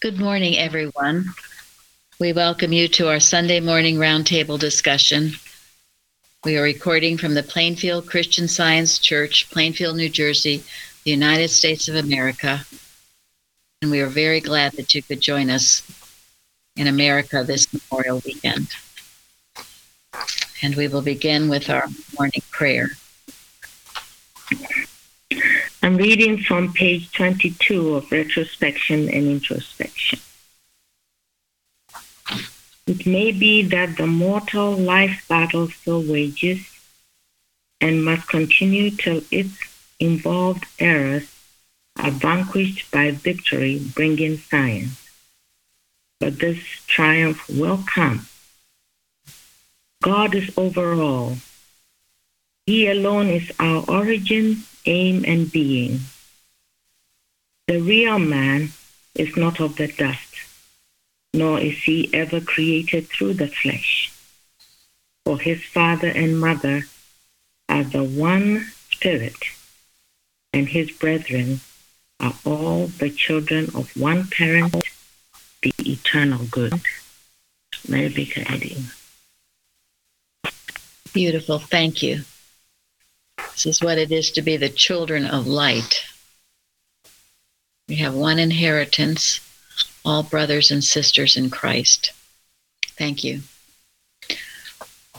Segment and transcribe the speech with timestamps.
[0.00, 1.26] Good morning, everyone.
[2.18, 5.32] We welcome you to our Sunday morning roundtable discussion.
[6.42, 10.64] We are recording from the Plainfield Christian Science Church, Plainfield, New Jersey,
[11.04, 12.64] the United States of America.
[13.82, 15.82] And we are very glad that you could join us
[16.76, 18.68] in America this Memorial Weekend.
[20.62, 21.88] And we will begin with our
[22.18, 22.92] morning prayer.
[25.82, 30.18] I'm reading from page 22 of Retrospection and Introspection.
[32.86, 36.60] It may be that the mortal life battle still wages
[37.80, 39.56] and must continue till its
[39.98, 41.34] involved errors
[41.98, 45.08] are vanquished by victory bringing science.
[46.18, 48.26] But this triumph will come.
[50.02, 51.36] God is over all.
[52.66, 56.00] He alone is our origin, aim, and being.
[57.66, 58.70] The real man
[59.14, 60.30] is not of the dust
[61.32, 64.12] nor is he ever created through the flesh.
[65.24, 66.82] For his father and mother
[67.68, 69.36] are the one spirit,
[70.52, 71.60] and his brethren
[72.18, 74.74] are all the children of one parent,
[75.62, 76.80] the eternal good.
[77.88, 78.76] Mary Baker Eddy.
[81.12, 81.58] Beautiful.
[81.58, 82.24] Thank you.
[83.62, 86.02] This is what it is to be the children of light.
[87.88, 89.40] We have one inheritance
[90.02, 92.12] all brothers and sisters in Christ.
[92.96, 93.42] Thank you.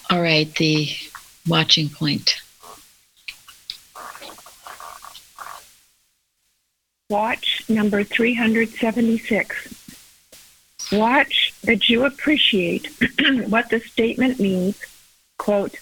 [0.09, 0.89] All right, the
[1.47, 2.41] watching point.
[7.11, 10.91] Watch number 376.
[10.91, 12.87] Watch that you appreciate
[13.49, 14.83] what the statement means.
[15.37, 15.75] Quote,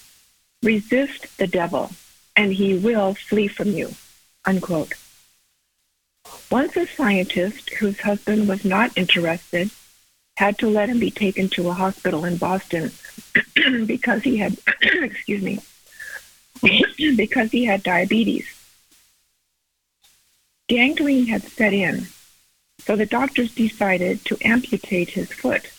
[0.61, 1.89] resist the devil
[2.39, 3.93] and he will flee from you.
[4.45, 4.93] Unquote.
[6.49, 9.69] Once a scientist whose husband was not interested
[10.37, 12.93] had to let him be taken to a hospital in Boston
[13.85, 15.59] because he had, excuse me,
[17.17, 18.47] because he had diabetes.
[20.69, 22.07] Gangrene had set in,
[22.79, 25.69] so the doctors decided to amputate his foot.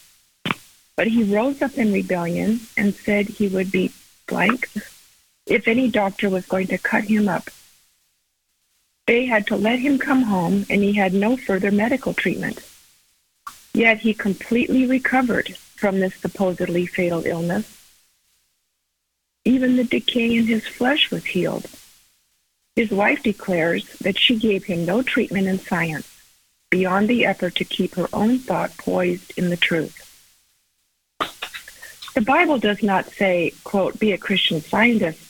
[0.95, 3.93] But he rose up in rebellion and said he would be
[4.27, 4.69] blank
[5.51, 7.51] if any doctor was going to cut him up
[9.11, 12.61] they had to let him come home, and he had no further medical treatment.
[13.75, 17.67] Yet he completely recovered from this supposedly fatal illness.
[19.45, 21.67] Even the decay in his flesh was healed.
[22.77, 26.07] His wife declares that she gave him no treatment in science
[26.71, 30.07] beyond the effort to keep her own thought poised in the truth.
[32.15, 35.30] The Bible does not say, quote, be a Christian scientist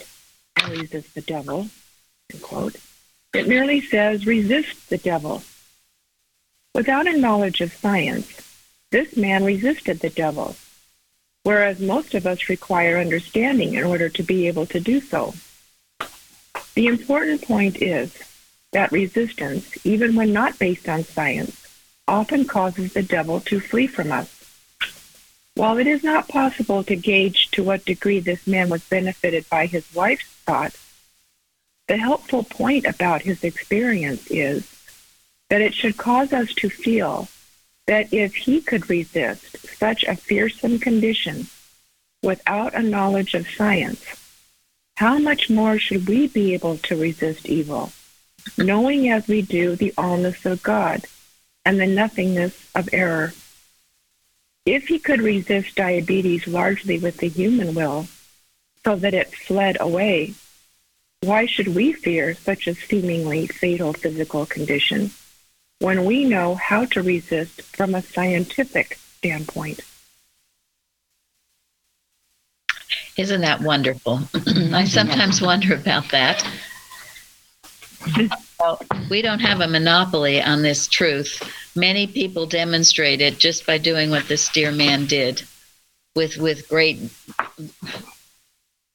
[0.57, 1.69] and the devil,
[2.33, 2.77] end quote.
[3.35, 5.43] It merely says resist the devil.
[6.75, 8.41] Without a knowledge of science,
[8.91, 10.57] this man resisted the devil,
[11.43, 15.35] whereas most of us require understanding in order to be able to do so.
[16.75, 18.17] The important point is
[18.73, 21.67] that resistance, even when not based on science,
[22.07, 24.37] often causes the devil to flee from us.
[25.55, 29.67] While it is not possible to gauge to what degree this man was benefited by
[29.67, 30.40] his wife's
[31.91, 34.69] the helpful point about his experience is
[35.49, 37.29] that it should cause us to feel
[37.89, 41.49] that if he could resist such a fearsome condition
[42.23, 44.05] without a knowledge of science,
[44.97, 47.91] how much more should we be able to resist evil,
[48.57, 51.07] knowing as we do the allness of God
[51.65, 53.33] and the nothingness of error?
[54.65, 58.07] If he could resist diabetes largely with the human will,
[58.85, 60.35] so that it fled away
[61.23, 65.11] why should we fear such a seemingly fatal physical condition
[65.79, 69.81] when we know how to resist from a scientific standpoint?
[73.19, 74.21] Isn't that wonderful?
[74.73, 76.43] I sometimes wonder about that.
[78.59, 78.81] well,
[79.11, 81.43] we don't have a monopoly on this truth.
[81.77, 85.43] Many people demonstrate it just by doing what this dear man did
[86.17, 86.99] with with great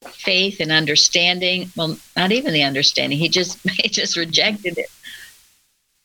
[0.10, 1.72] faith and understanding.
[1.76, 3.18] Well, not even the understanding.
[3.18, 4.90] He just he just rejected it.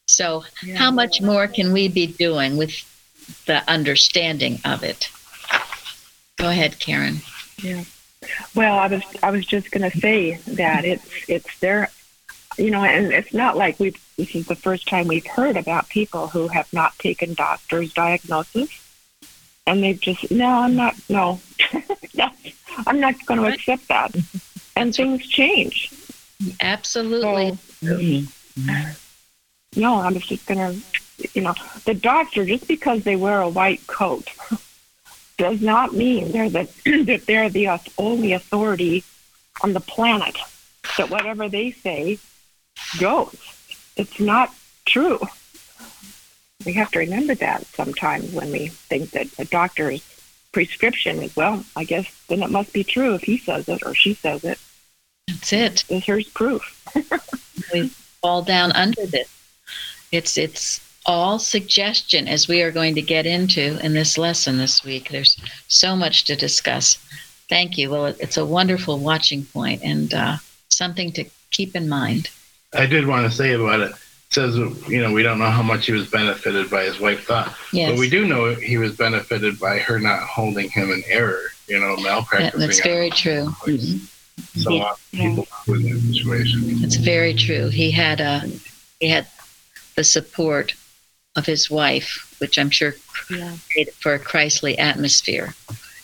[0.09, 0.77] So, yeah.
[0.77, 2.85] how much more can we be doing with
[3.47, 5.09] the understanding of it?
[6.37, 7.19] Go ahead, Karen.
[7.63, 7.85] Yeah.
[8.55, 11.91] Well, I was I was just going to say that it's it's there,
[12.59, 15.89] you know, and it's not like we this is the first time we've heard about
[15.89, 18.71] people who have not taken doctor's diagnosis,
[19.71, 21.41] and they've just no, I'm not no,
[22.87, 24.15] I'm not going to accept that.
[24.77, 25.93] And things change.
[26.61, 27.59] Absolutely.
[27.83, 28.23] So,
[29.77, 30.83] no, I'm just going to
[31.35, 34.29] you know, the doctor, just because they wear a white coat,
[35.39, 36.69] does not mean they're the,
[37.05, 37.69] that they're the
[37.99, 39.05] only authority
[39.63, 40.39] on the planet.
[40.97, 42.19] That whatever they say
[42.99, 43.37] goes.
[43.97, 44.53] It's not
[44.87, 45.21] true.
[46.65, 50.03] We have to remember that sometimes when we think that a doctor's
[50.53, 53.95] prescription is, well, I guess then it must be true if he says it or
[53.95, 54.59] she says it.
[55.29, 55.85] That's it.
[55.89, 56.85] Here's proof.
[57.73, 57.89] we
[58.21, 59.29] fall down under this.
[60.13, 64.85] It's it's all suggestion as we are going to get into in this lesson this
[64.85, 65.09] week.
[65.09, 66.97] There's so much to discuss.
[67.49, 67.91] Thank you.
[67.91, 70.37] Well, it's a wonderful watching point and uh,
[70.69, 72.29] something to keep in mind.
[72.73, 73.93] I did want to say about it.
[74.31, 74.35] It.
[74.35, 74.57] Says
[74.89, 77.91] you know we don't know how much he was benefited by his wife thought, yes.
[77.91, 81.43] but we do know he was benefited by her not holding him in error.
[81.67, 82.61] You know, malpracticing.
[82.61, 83.47] That, that's very true.
[83.63, 84.59] Mm-hmm.
[84.61, 84.93] So yeah.
[85.13, 86.85] people in that situation.
[86.85, 87.69] It's very true.
[87.69, 88.41] He had a uh,
[88.99, 89.27] he had
[89.97, 90.75] the support
[91.37, 92.95] of his wife, which I'm sure
[93.31, 93.57] yeah.
[93.73, 95.55] created for a Christly atmosphere.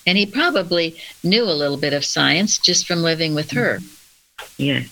[0.06, 3.80] And he probably knew a little bit of science just from living with her.
[4.56, 4.82] Yeah.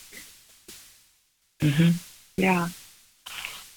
[1.61, 1.91] Mm-hmm.
[2.37, 2.69] Yeah.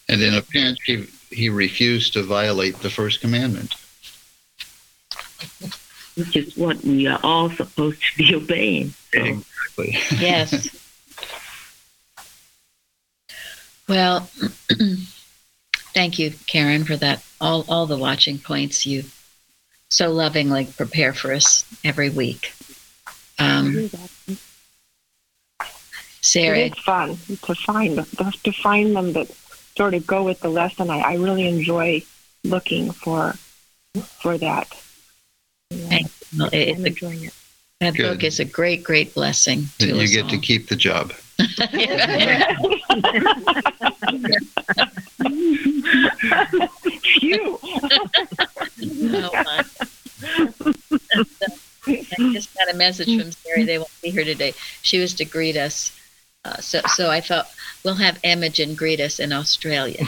[0.10, 3.76] And in appearance, he, he refused to violate the first commandment.
[6.16, 8.94] Which is what we are all supposed to be obeying.
[9.14, 9.24] So.
[9.24, 9.98] Exactly.
[10.20, 10.76] Yes.
[13.88, 14.28] well,
[15.94, 17.24] thank you, Karen, for that.
[17.40, 19.04] All all the watching points you
[19.90, 22.54] so lovingly prepare for us every week.
[23.40, 23.90] Um,
[26.22, 27.96] Sarah, it's fun to find
[28.44, 29.30] to find them that
[29.78, 30.90] sort of go with the lesson.
[30.90, 32.04] I, I really enjoy
[32.44, 33.36] looking for
[34.20, 34.68] for that.
[35.70, 36.00] Yeah.
[36.38, 37.34] Well, it, I'm enjoying it.
[37.80, 38.14] That Good.
[38.16, 39.66] book is a great, great blessing.
[39.80, 40.30] To you get all.
[40.32, 41.12] to keep the job.
[47.20, 47.60] Phew.
[49.14, 49.30] oh,
[51.88, 53.64] I just got a message from Sarah.
[53.66, 54.54] They won't be here today.
[54.82, 55.97] She was to greet us.
[56.48, 57.50] Uh, so, so I thought
[57.84, 60.00] we'll have Imogen greet us in Australia.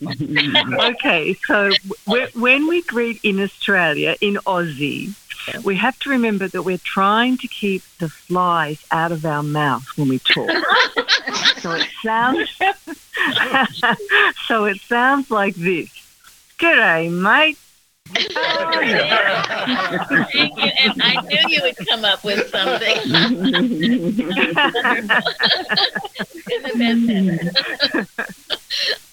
[0.90, 1.70] okay, so
[2.06, 5.12] w- when we greet in Australia, in Aussie,
[5.64, 9.86] we have to remember that we're trying to keep the flies out of our mouth
[9.96, 10.50] when we talk.
[11.58, 12.48] so it sounds
[14.46, 15.88] so it sounds like this.
[16.58, 17.58] G'day, mate.
[18.16, 20.26] Oh, yeah.
[20.32, 20.70] Thank you.
[20.78, 22.98] And I knew you would come up with something.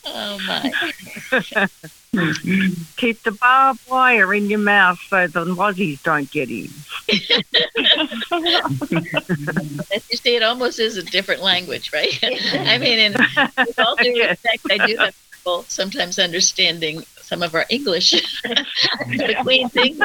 [0.05, 0.71] oh my.
[2.95, 6.69] Keep the barbed wire in your mouth so the mozzies don't get in.
[10.09, 12.17] you see, it almost is a different language, right?
[12.23, 17.53] I mean, in, with all due respect, I do have trouble sometimes understanding some of
[17.53, 18.11] our English
[19.09, 19.99] between things.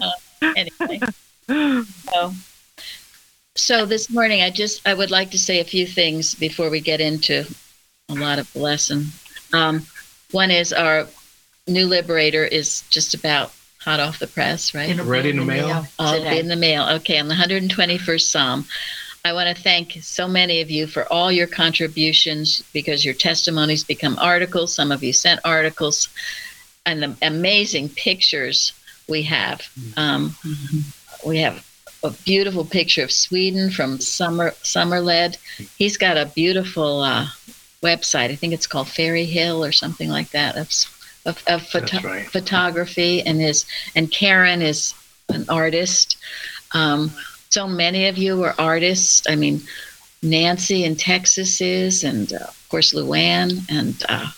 [0.00, 0.10] uh,
[0.56, 1.00] anyway,
[1.46, 2.32] so,
[3.54, 6.80] so this morning, I just I would like to say a few things before we
[6.80, 7.44] get into
[8.08, 9.08] a lot of the lesson.
[9.52, 9.86] Um,
[10.30, 11.06] one is our
[11.68, 14.98] new liberator is just about hot off the press, right?
[14.98, 15.86] Ready in the mail.
[15.98, 16.88] Oh, in the mail.
[16.96, 18.64] Okay, on the 121st Psalm.
[19.24, 23.84] I want to thank so many of you for all your contributions because your testimonies
[23.84, 24.74] become articles.
[24.74, 26.08] Some of you sent articles
[26.84, 28.72] and the amazing pictures
[29.08, 29.62] we have.
[29.96, 30.34] Um,
[31.24, 31.64] we have
[32.02, 35.36] a beautiful picture of Sweden from Summer Summerled.
[35.78, 37.28] He's got a beautiful uh,
[37.80, 38.30] website.
[38.30, 40.68] I think it's called Fairy Hill or something like that of,
[41.26, 42.26] of, of photo- right.
[42.26, 43.22] photography.
[43.22, 44.94] And his and Karen is
[45.28, 46.16] an artist.
[46.72, 47.12] Um,
[47.52, 49.22] so many of you are artists.
[49.28, 49.60] I mean,
[50.22, 54.30] Nancy in Texas is, and uh, of course Luann and uh,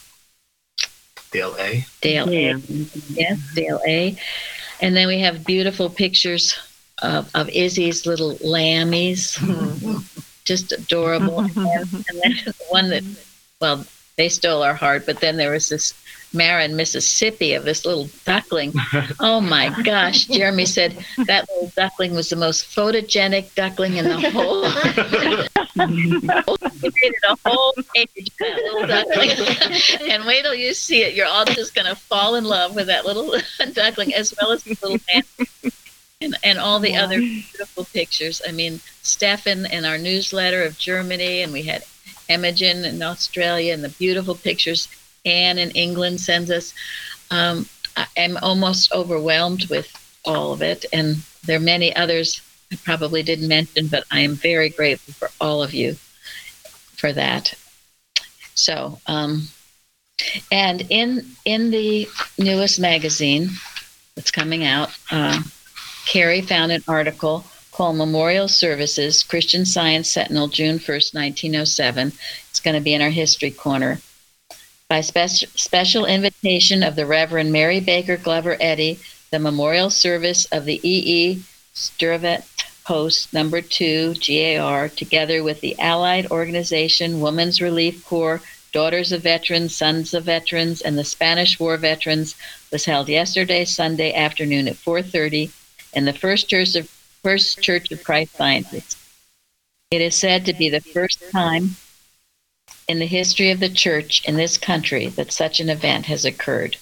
[1.30, 1.86] Dale A.
[2.00, 2.56] Dale A.
[3.10, 4.16] Yes, Dale A.
[4.80, 6.58] And then we have beautiful pictures
[7.02, 9.38] of, of Izzy's little lammies,
[10.44, 11.38] just adorable.
[11.40, 13.04] and then the one that,
[13.60, 15.94] well, they stole our heart, but then there was this
[16.34, 18.72] Marin, Mississippi, of this little duckling.
[19.20, 20.26] Oh my gosh!
[20.26, 24.68] Jeremy said that little duckling was the most photogenic duckling in the whole.
[24.70, 25.48] he
[26.98, 29.30] created a whole page of that little duckling,
[30.10, 31.14] and wait till you see it.
[31.14, 33.34] You're all just going to fall in love with that little
[33.72, 35.22] duckling as well as the little man.
[36.20, 38.40] And, and all the other beautiful pictures.
[38.48, 41.84] I mean, Stefan and our newsletter of Germany, and we had
[42.30, 44.88] Imogen in Australia, and the beautiful pictures
[45.24, 46.74] Anne in England sends us.
[47.30, 47.66] Um,
[48.16, 49.90] I'm almost overwhelmed with
[50.24, 52.40] all of it, and there are many others
[52.72, 55.94] I probably didn't mention, but I am very grateful for all of you
[56.96, 57.54] for that.
[58.54, 59.48] So, um,
[60.50, 63.50] and in in the newest magazine
[64.14, 65.42] that's coming out, uh,
[66.06, 72.12] Carrie found an article called Memorial Services Christian Science Sentinel, June 1st, 1907.
[72.50, 73.98] It's going to be in our history corner.
[74.88, 78.98] By special, special invitation of the Reverend Mary Baker Glover Eddy,
[79.30, 81.42] the memorial service of the E.E.
[81.74, 82.44] Sturvet
[82.84, 89.74] Post Number 2 GAR, together with the Allied Organization Women's Relief Corps, Daughters of Veterans,
[89.74, 92.34] Sons of Veterans, and the Spanish War Veterans,
[92.70, 95.50] was held yesterday, Sunday afternoon at 4:30
[95.94, 96.90] in the First Church of
[97.22, 98.96] First Church of Christ Scientists.
[99.90, 101.76] It is said to be the first time
[102.88, 106.76] in the history of the church in this country that such an event has occurred.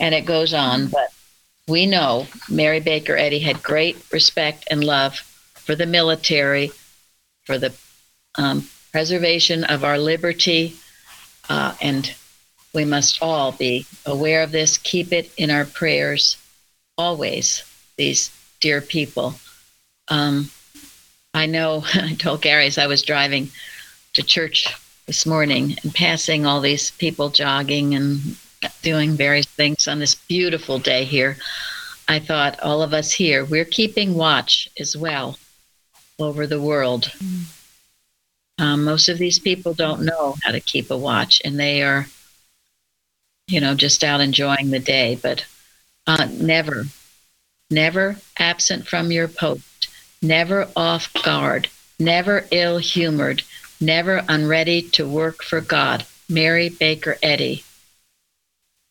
[0.00, 1.12] And it goes on, but
[1.68, 5.16] we know Mary Baker Eddy had great respect and love
[5.54, 6.72] for the military,
[7.44, 7.72] for the
[8.36, 10.76] um, preservation of our liberty,
[11.48, 12.14] uh, and
[12.72, 16.36] we must all be aware of this, keep it in our prayers
[16.98, 17.64] always,
[17.96, 19.34] these dear people.
[20.08, 20.50] Um,
[21.32, 23.50] I know, I told Gary as I was driving
[24.14, 24.66] to church
[25.06, 28.36] this morning and passing all these people jogging and
[28.82, 31.36] doing various things on this beautiful day here.
[32.08, 35.38] I thought all of us here, we're keeping watch as well
[36.18, 37.12] over the world.
[38.58, 42.06] Um, most of these people don't know how to keep a watch and they are,
[43.48, 45.44] you know, just out enjoying the day, but
[46.06, 46.84] uh, never,
[47.70, 49.88] never absent from your post,
[50.22, 51.68] never off guard,
[51.98, 53.42] never ill humored,
[53.80, 56.04] never unready to work for God.
[56.28, 57.64] Mary Baker Eddy.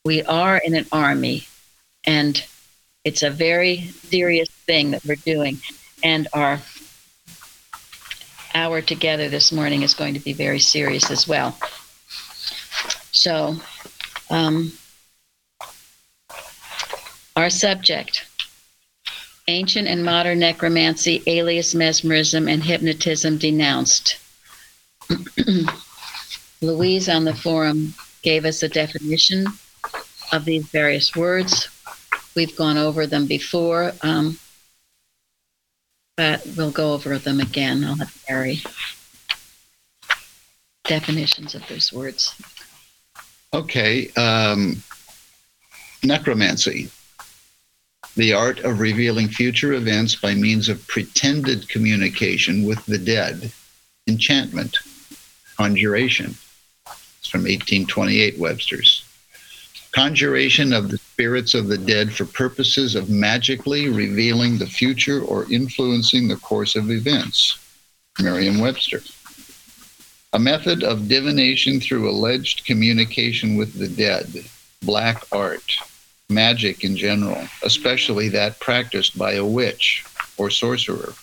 [0.06, 1.48] We are in an army,
[2.06, 2.44] and
[3.04, 5.60] it's a very serious thing that we're doing.
[6.04, 6.60] And our
[8.54, 11.58] hour together this morning is going to be very serious as well.
[13.12, 13.56] So,
[14.30, 14.74] um,
[17.36, 18.26] our subject
[19.48, 24.18] ancient and modern necromancy, alias mesmerism, and hypnotism denounced.
[26.62, 29.46] Louise on the forum gave us a definition
[30.32, 31.68] of these various words.
[32.36, 34.40] We've gone over them before, um,
[36.18, 37.84] but we'll go over them again.
[37.84, 38.62] I'll have Gary.
[40.86, 42.36] Definitions of those words.
[43.54, 44.10] Okay.
[44.18, 44.82] Um,
[46.04, 46.90] necromancy.
[48.16, 53.52] The art of revealing future events by means of pretended communication with the dead.
[54.08, 54.78] Enchantment.
[55.64, 56.36] Conjuration.
[57.20, 59.06] It's from 1828 Webster's.
[59.94, 65.50] Conjuration of the spirits of the dead for purposes of magically revealing the future or
[65.50, 67.58] influencing the course of events.
[68.20, 69.02] Merriam Webster.
[70.34, 74.44] A method of divination through alleged communication with the dead.
[74.82, 75.78] Black art.
[76.30, 80.04] Magic in general, especially that practiced by a witch
[80.36, 81.14] or sorcerer.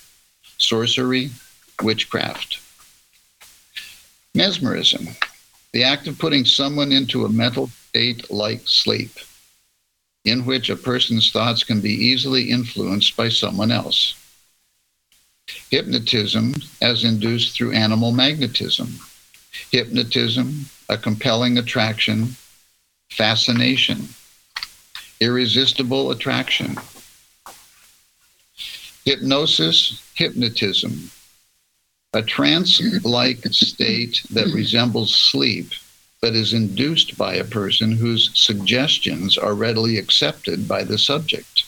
[0.56, 1.28] Sorcery,
[1.82, 2.58] witchcraft.
[4.34, 5.08] Mesmerism,
[5.72, 9.10] the act of putting someone into a mental state like sleep,
[10.24, 14.14] in which a person's thoughts can be easily influenced by someone else.
[15.70, 19.00] Hypnotism, as induced through animal magnetism.
[19.72, 22.36] Hypnotism, a compelling attraction,
[23.10, 24.08] fascination,
[25.20, 26.76] irresistible attraction.
[29.04, 31.10] Hypnosis, hypnotism,
[32.12, 34.54] a trance like state that hmm.
[34.56, 35.72] resembles sleep,
[36.20, 41.64] but is induced by a person whose suggestions are readily accepted by the subject.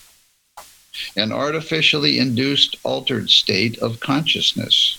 [1.16, 4.98] An artificially induced altered state of consciousness,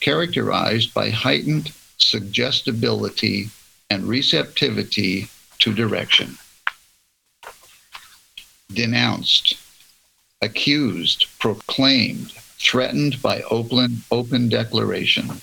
[0.00, 3.50] characterized by heightened suggestibility
[3.90, 6.38] and receptivity to direction.
[8.72, 9.58] Denounced,
[10.40, 15.40] accused, proclaimed, threatened by open, open declaration,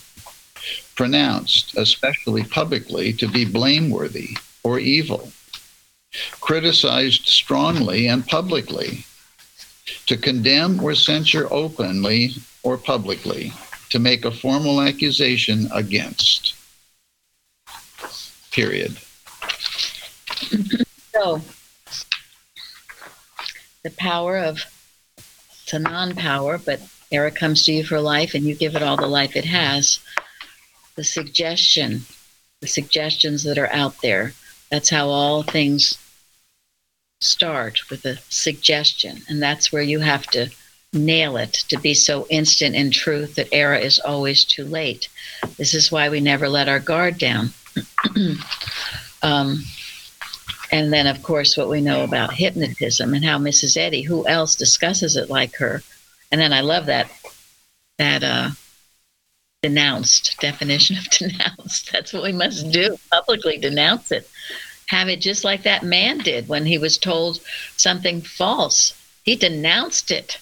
[0.95, 5.31] pronounced, especially publicly, to be blameworthy or evil,
[6.41, 9.05] criticized strongly and publicly,
[10.05, 12.31] to condemn or censure openly
[12.63, 13.53] or publicly,
[13.89, 16.55] to make a formal accusation against.
[18.51, 18.97] Period.
[21.15, 21.39] So,
[23.83, 24.65] the power of
[25.65, 26.81] it's a non-power, but
[27.11, 29.99] Error comes to you for life and you give it all the life it has.
[30.95, 32.01] The suggestion,
[32.61, 34.33] the suggestions that are out there,
[34.71, 35.97] that's how all things
[37.21, 39.21] start with a suggestion.
[39.27, 40.49] And that's where you have to
[40.93, 45.09] nail it, to be so instant in truth that error is always too late.
[45.57, 47.51] This is why we never let our guard down.
[49.21, 49.63] um,
[50.71, 53.77] and then, of course, what we know about hypnotism and how Mrs.
[53.77, 55.83] Eddy, who else discusses it like her?
[56.35, 57.09] And then I love that
[57.97, 58.49] that uh,
[59.63, 61.93] denounced definition of denounced.
[61.93, 64.29] That's what we must do publicly denounce it.
[64.87, 67.39] Have it just like that man did when he was told
[67.77, 69.01] something false.
[69.23, 70.37] He denounced it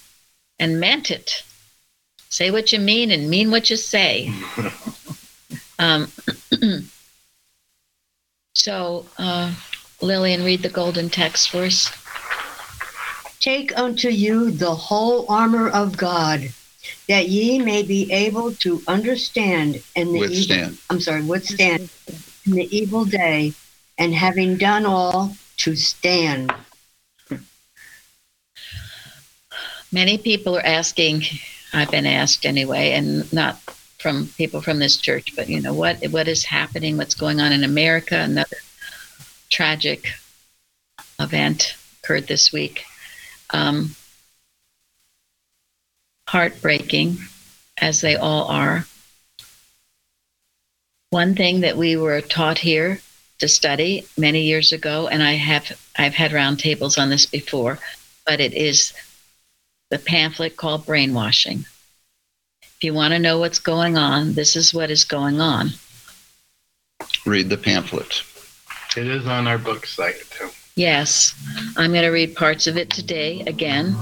[0.58, 1.44] and meant it.
[2.30, 4.34] Say what you mean and mean what you say.
[5.78, 6.12] um,
[8.56, 9.54] so, uh,
[10.02, 11.92] Lillian, read the golden text for us.
[13.44, 16.48] Take unto you the whole armor of God,
[17.10, 20.72] that ye may be able to understand and the Withstand.
[20.72, 21.90] Evil, I'm sorry, withstand
[22.46, 23.52] in the evil day,
[23.98, 26.54] and having done all to stand.
[29.92, 31.24] Many people are asking,
[31.74, 33.60] I've been asked anyway, and not
[34.00, 37.52] from people from this church, but you know what what is happening, what's going on
[37.52, 38.56] in America, another
[39.50, 40.14] tragic
[41.20, 42.86] event occurred this week.
[43.54, 43.96] Um,
[46.28, 47.18] heartbreaking,
[47.78, 48.86] as they all are.
[51.12, 53.00] One thing that we were taught here
[53.38, 57.78] to study many years ago, and I have I've had roundtables on this before,
[58.26, 58.94] but it is
[59.92, 61.66] the pamphlet called Brainwashing.
[62.64, 65.70] If you want to know what's going on, this is what is going on.
[67.26, 68.24] Read the pamphlet.
[68.98, 70.50] It is on our book site too.
[70.76, 71.36] Yes,
[71.78, 73.96] I'm going to read parts of it today again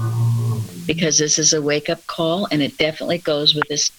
[0.86, 3.90] because this is a wake up call and it definitely goes with this.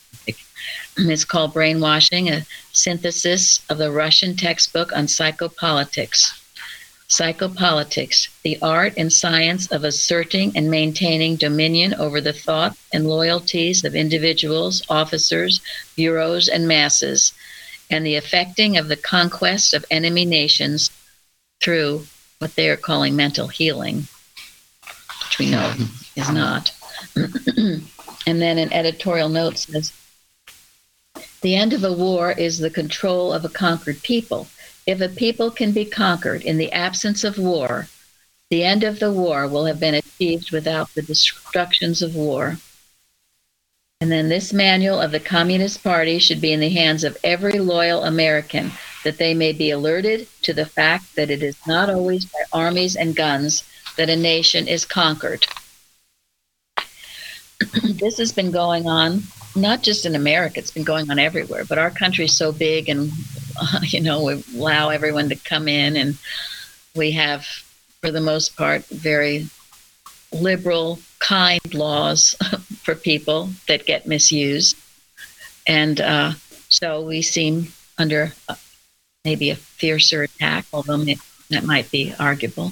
[0.98, 6.40] It's called Brainwashing, a synthesis of the Russian textbook on psychopolitics.
[7.10, 13.84] Psychopolitics, the art and science of asserting and maintaining dominion over the thought and loyalties
[13.84, 15.62] of individuals, officers,
[15.96, 17.34] bureaus, and masses,
[17.92, 20.90] and the effecting of the conquest of enemy nations
[21.62, 22.08] through
[22.44, 24.06] what they are calling mental healing,
[25.24, 25.74] which we know
[26.18, 26.74] is not.
[27.16, 27.82] and
[28.42, 29.94] then an editorial note says
[31.40, 34.50] The end of a war is the control of a conquered people.
[34.86, 37.88] If a people can be conquered in the absence of war,
[38.50, 42.58] the end of the war will have been achieved without the destructions of war.
[44.02, 47.60] And then this manual of the Communist Party should be in the hands of every
[47.60, 52.26] loyal American that they may be alerted to the fact that it is not always
[52.26, 53.64] by armies and guns
[53.98, 55.46] that a nation is conquered.
[57.84, 59.24] this has been going on
[59.56, 62.90] not just in America, it's been going on everywhere, but our country is so big
[62.90, 63.12] and,
[63.84, 66.18] you know, we allow everyone to come in and
[66.96, 67.46] we have,
[68.02, 69.48] for the most part, very
[70.32, 72.36] liberal, kind laws
[72.84, 74.76] for people that get misused.
[75.68, 76.34] And uh,
[76.70, 78.34] so we seem under
[79.24, 81.04] maybe a fiercer attack, although
[81.50, 82.72] that might be arguable.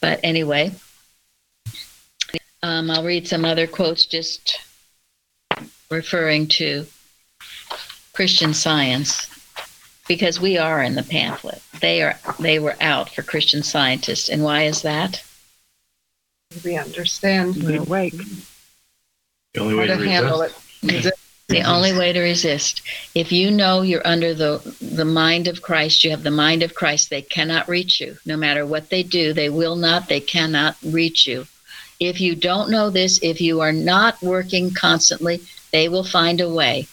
[0.00, 0.72] But anyway,
[2.62, 4.60] um, I'll read some other quotes just
[5.90, 6.86] referring to
[8.12, 9.26] Christian science
[10.06, 11.62] because we are in the pamphlet.
[11.80, 14.28] They are they were out for Christian scientists.
[14.28, 15.22] And why is that?
[16.64, 18.14] We understand We're awake.
[19.54, 20.40] The only way to to handle
[20.82, 21.06] resist.
[21.06, 21.14] it.
[21.48, 21.70] The mm-hmm.
[21.70, 22.82] only way to resist.
[23.14, 26.74] If you know you're under the the mind of Christ, you have the mind of
[26.74, 28.18] Christ, they cannot reach you.
[28.26, 31.46] No matter what they do, they will not, they cannot reach you.
[32.00, 35.40] If you don't know this, if you are not working constantly,
[35.72, 36.86] they will find a way.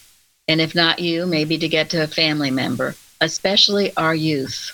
[0.47, 4.71] And if not you, maybe to get to a family member, especially our youth.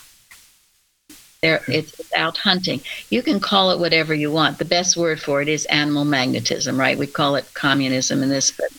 [1.41, 1.72] There, mm-hmm.
[1.72, 2.82] it's out hunting.
[3.10, 4.60] You can call it whatever you want.
[4.60, 7.00] The best word for it is animal magnetism, right?
[7.00, 8.70] We call it communism in this, but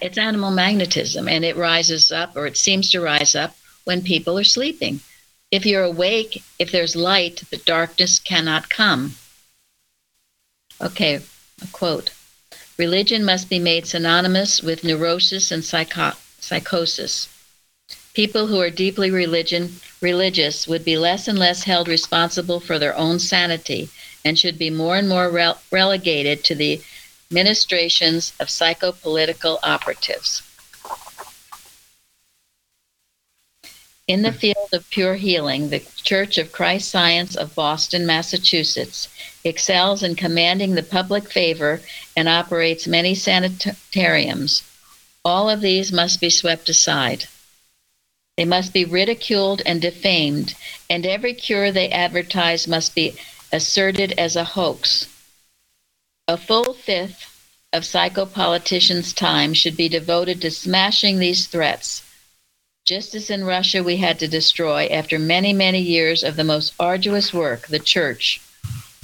[0.00, 4.38] it's animal magnetism, and it rises up, or it seems to rise up when people
[4.38, 5.00] are sleeping.
[5.50, 9.14] If you're awake, if there's light, the darkness cannot come.
[10.80, 11.20] Okay,
[11.62, 12.10] a quote.
[12.78, 17.28] Religion must be made synonymous with neurosis and psycho- psychosis.
[18.12, 22.96] People who are deeply religion religious would be less and less held responsible for their
[22.96, 23.88] own sanity
[24.24, 26.82] and should be more and more rel- relegated to the
[27.30, 30.42] ministrations of psychopolitical operatives.
[34.06, 39.08] In the field of pure healing, the Church of Christ Science of Boston, Massachusetts,
[39.42, 41.80] excels in commanding the public favor
[42.16, 44.62] and operates many sanitariums.
[45.24, 47.24] All of these must be swept aside.
[48.36, 50.54] They must be ridiculed and defamed,
[50.88, 53.16] and every cure they advertise must be
[53.50, 55.08] asserted as a hoax.
[56.28, 57.32] A full fifth
[57.72, 62.02] of psychopoliticians' time should be devoted to smashing these threats.
[62.84, 66.74] Just as in Russia we had to destroy, after many, many years of the most
[66.80, 68.40] arduous work, the church,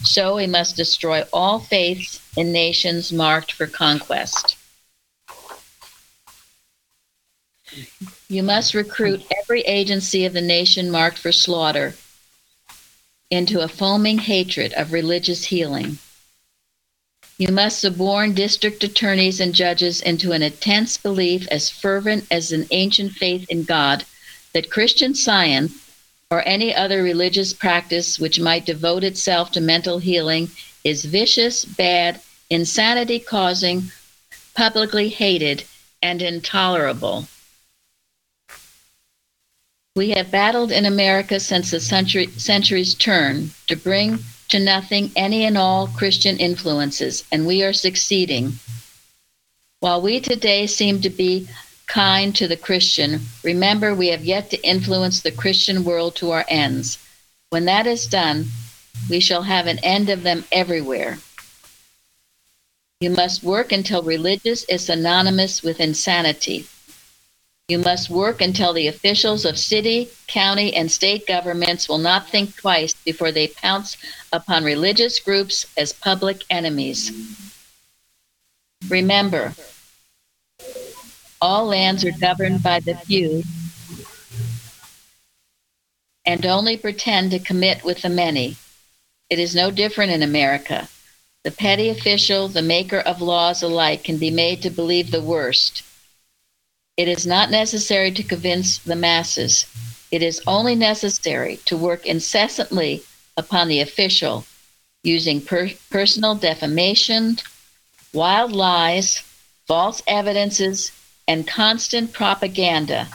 [0.03, 4.57] so we must destroy all faiths in nations marked for conquest.
[8.29, 11.95] You must recruit every agency of the nation marked for slaughter
[13.31, 15.99] into a foaming hatred of religious healing.
[17.43, 22.69] You must suborn district attorneys and judges into an intense belief as fervent as an
[22.71, 24.05] ancient faith in God
[24.53, 25.73] that Christian science
[26.31, 30.53] or any other religious practice which might devote itself to mental healing
[30.85, 33.91] is vicious, bad, insanity causing,
[34.55, 35.65] publicly hated,
[36.01, 37.27] and intolerable.
[39.97, 44.21] We have battled in America since the century, century's turn to bring
[44.53, 48.53] to nothing any and all Christian influences, and we are succeeding.
[49.81, 51.49] While we today seem to be
[51.87, 56.45] kind to the Christian, remember we have yet to influence the Christian world to our
[56.49, 56.99] ends.
[57.49, 58.49] When that is done,
[59.09, 61.19] we shall have an end of them everywhere.
[63.01, 66.67] You must work until religious is synonymous with insanity.
[67.73, 72.55] You must work until the officials of city, county, and state governments will not think
[72.55, 73.97] twice before they pounce
[74.31, 77.11] upon religious groups as public enemies.
[78.91, 79.55] Remember,
[81.41, 83.43] all lands are governed by the few
[86.27, 88.57] and only pretend to commit with the many.
[89.31, 90.91] It is no different in America.
[91.43, 95.85] The petty official, the maker of laws alike, can be made to believe the worst
[96.97, 99.67] it is not necessary to convince the masses.
[100.11, 103.03] It is only necessary to work incessantly
[103.37, 104.45] upon the official
[105.03, 107.39] using per- personal defamation,
[108.13, 109.23] wild lies,
[109.67, 110.93] false evidences,
[111.27, 113.09] and constant propaganda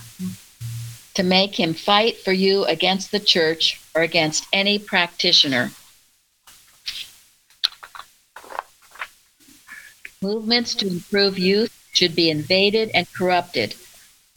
[1.13, 5.71] to make him fight for you against the church or against any practitioner.
[10.21, 13.73] Movements to improve youth should be invaded and corrupted,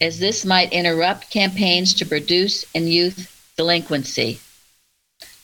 [0.01, 4.39] as this might interrupt campaigns to produce in youth delinquency,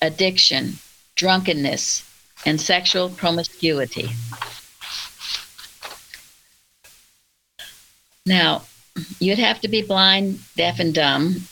[0.01, 0.73] addiction,
[1.15, 2.03] drunkenness,
[2.43, 4.09] and sexual promiscuity.
[8.25, 8.63] Now,
[9.19, 11.47] you'd have to be blind, deaf, and dumb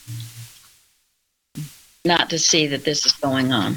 [2.03, 3.75] not to see that this is going on.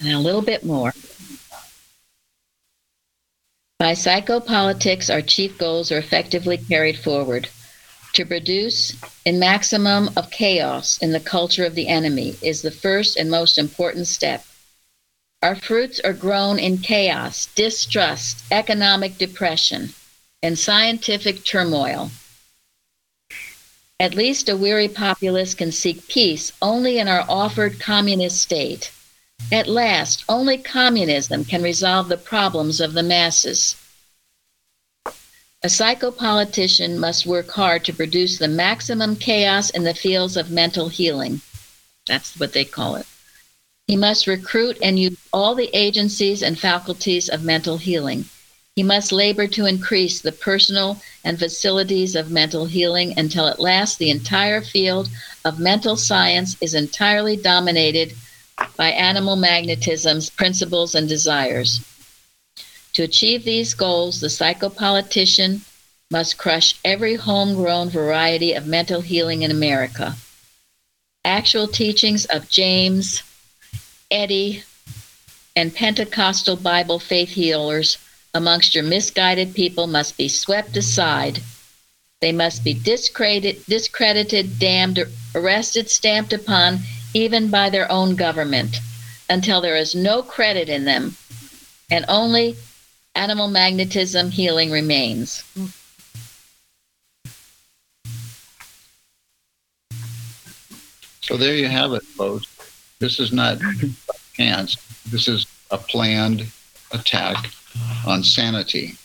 [0.00, 0.92] And a little bit more.
[3.78, 7.48] By psychopolitics, our chief goals are effectively carried forward.
[8.14, 13.16] To produce a maximum of chaos in the culture of the enemy is the first
[13.16, 14.44] and most important step.
[15.42, 19.94] Our fruits are grown in chaos, distrust, economic depression,
[20.42, 22.10] and scientific turmoil.
[24.00, 28.90] At least a weary populace can seek peace only in our offered communist state.
[29.50, 33.76] At last, only communism can resolve the problems of the masses.
[35.62, 40.88] A psychopolitician must work hard to produce the maximum chaos in the fields of mental
[40.88, 41.40] healing.
[42.06, 43.06] That's what they call it.
[43.86, 48.26] He must recruit and use all the agencies and faculties of mental healing.
[48.76, 53.98] He must labor to increase the personal and facilities of mental healing until at last
[53.98, 55.08] the entire field
[55.44, 58.14] of mental science is entirely dominated
[58.76, 61.80] by animal magnetism's principles and desires.
[62.94, 65.60] To achieve these goals, the psychopolitician
[66.10, 70.16] must crush every homegrown variety of mental healing in America.
[71.24, 73.22] Actual teachings of James,
[74.10, 74.62] Eddy,
[75.54, 77.98] and Pentecostal Bible faith healers
[78.32, 81.40] amongst your misguided people must be swept aside.
[82.20, 86.80] They must be discredited, discredited, damned, arrested, stamped upon,
[87.18, 88.78] even by their own government,
[89.28, 91.16] until there is no credit in them
[91.90, 92.56] and only
[93.16, 95.42] animal magnetism healing remains.
[101.20, 102.46] So there you have it, folks.
[103.00, 103.58] This is not
[104.34, 104.76] chance.
[105.10, 106.46] This is a planned
[106.92, 107.50] attack
[108.06, 108.96] on sanity,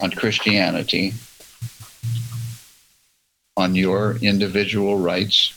[0.00, 1.12] on Christianity,
[3.58, 5.52] on your individual rights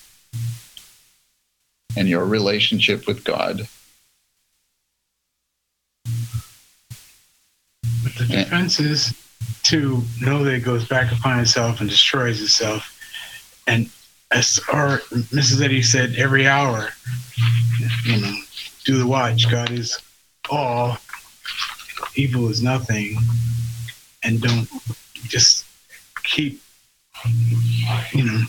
[2.00, 3.68] and your relationship with God.
[8.04, 9.14] But the defense is
[9.64, 12.98] to know that it goes back upon itself and destroys itself.
[13.68, 13.90] And
[14.32, 15.62] as our Mrs.
[15.62, 16.88] Eddy said, every hour,
[18.06, 18.34] you know,
[18.86, 19.52] do the watch.
[19.52, 20.00] God is
[20.50, 20.98] all.
[22.16, 23.18] evil is nothing
[24.24, 24.70] and don't
[25.28, 25.66] just
[26.24, 26.62] keep
[28.14, 28.42] you know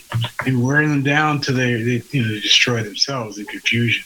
[0.47, 4.05] and wearing them down to they, they you know destroy themselves in confusion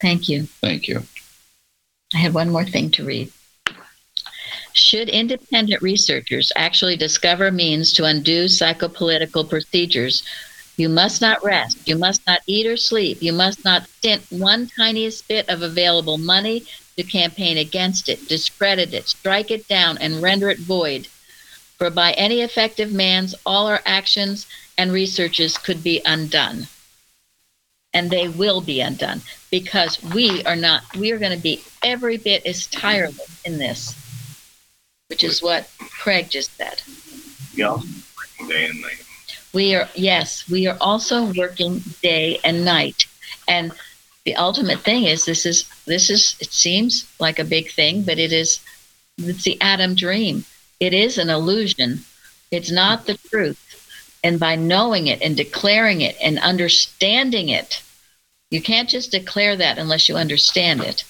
[0.00, 0.44] Thank you.
[0.44, 1.02] Thank you.
[2.14, 3.30] I had one more thing to read.
[4.72, 10.22] Should independent researchers actually discover means to undo psychopolitical procedures,
[10.76, 11.86] you must not rest.
[11.86, 13.20] You must not eat or sleep.
[13.20, 16.64] You must not stint one tiniest bit of available money
[16.96, 21.08] to campaign against it, discredit it, strike it down, and render it void.
[21.80, 26.66] For by any effective man's, all our actions and researches could be undone.
[27.94, 32.18] And they will be undone because we are not, we are going to be every
[32.18, 33.94] bit as tireless in this,
[35.06, 36.82] which is what Craig just said.
[37.54, 37.78] Yeah.
[38.46, 39.02] Day and night.
[39.54, 43.06] We are, yes, we are also working day and night.
[43.48, 43.72] And
[44.26, 48.18] the ultimate thing is this is, this is, it seems like a big thing, but
[48.18, 48.60] it is,
[49.16, 50.44] it's the Adam dream.
[50.80, 52.00] It is an illusion.
[52.50, 54.18] It's not the truth.
[54.24, 57.82] And by knowing it and declaring it and understanding it,
[58.50, 61.04] you can't just declare that unless you understand it.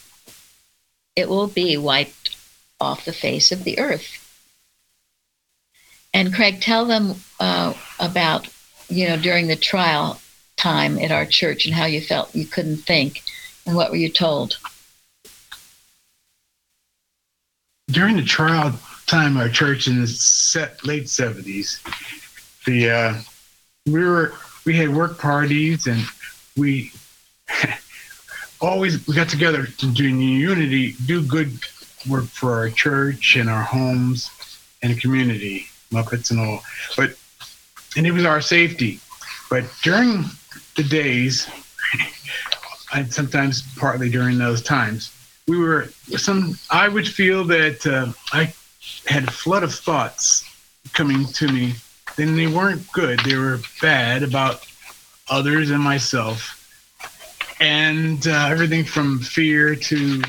[1.17, 2.37] It will be wiped
[2.81, 4.17] off the face of the earth.
[6.13, 8.49] And Craig, tell them uh, about,
[8.89, 10.21] you know, during the trial
[10.57, 13.23] time at our church and how you felt you couldn't think
[13.67, 14.59] and what were you told?
[17.91, 18.73] during the trial
[19.11, 21.81] time our church in the set, late 70s
[22.65, 23.15] the uh,
[23.87, 24.33] we were
[24.65, 26.03] we had work parties and
[26.57, 26.93] we
[28.61, 31.59] always we got together to do unity do good
[32.09, 34.31] work for our church and our homes
[34.83, 36.63] and community muppets and all.
[36.97, 37.17] But
[37.97, 39.01] and it was our safety.
[39.51, 40.25] But during
[40.77, 41.51] the days
[42.95, 45.13] and sometimes partly during those times
[45.49, 48.53] we were some i would feel that uh, i
[49.07, 50.45] had a flood of thoughts
[50.93, 51.75] coming to me.
[52.19, 53.21] And they weren't good.
[53.21, 54.67] They were bad about
[55.31, 56.57] others and myself.
[57.61, 60.23] And uh, everything from fear to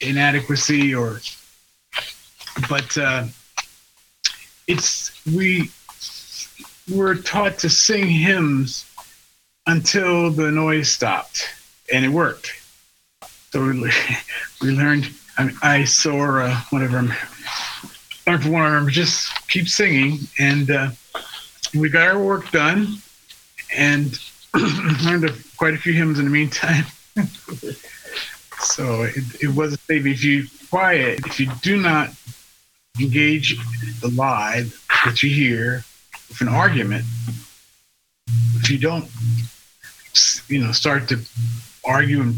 [0.00, 1.20] inadequacy or
[2.68, 3.24] but uh,
[4.66, 5.70] it's we
[6.90, 8.84] were taught to sing hymns
[9.66, 11.48] until the noise stopped
[11.92, 12.52] and it worked.
[13.52, 13.92] So we,
[14.62, 17.16] we learned i, I saw uh, whatever
[18.34, 20.90] of them just keep singing and uh,
[21.74, 22.86] we got our work done
[23.76, 24.18] and
[25.04, 26.84] learned a, quite a few hymns in the meantime.
[28.60, 30.04] So it, it was a save.
[30.04, 32.10] If you quiet if you do not
[33.00, 33.56] engage
[34.00, 34.64] the lie
[35.04, 35.84] that you hear
[36.28, 37.04] with an argument
[38.56, 39.08] if you don't
[40.48, 41.18] you know start to
[41.84, 42.34] argue and,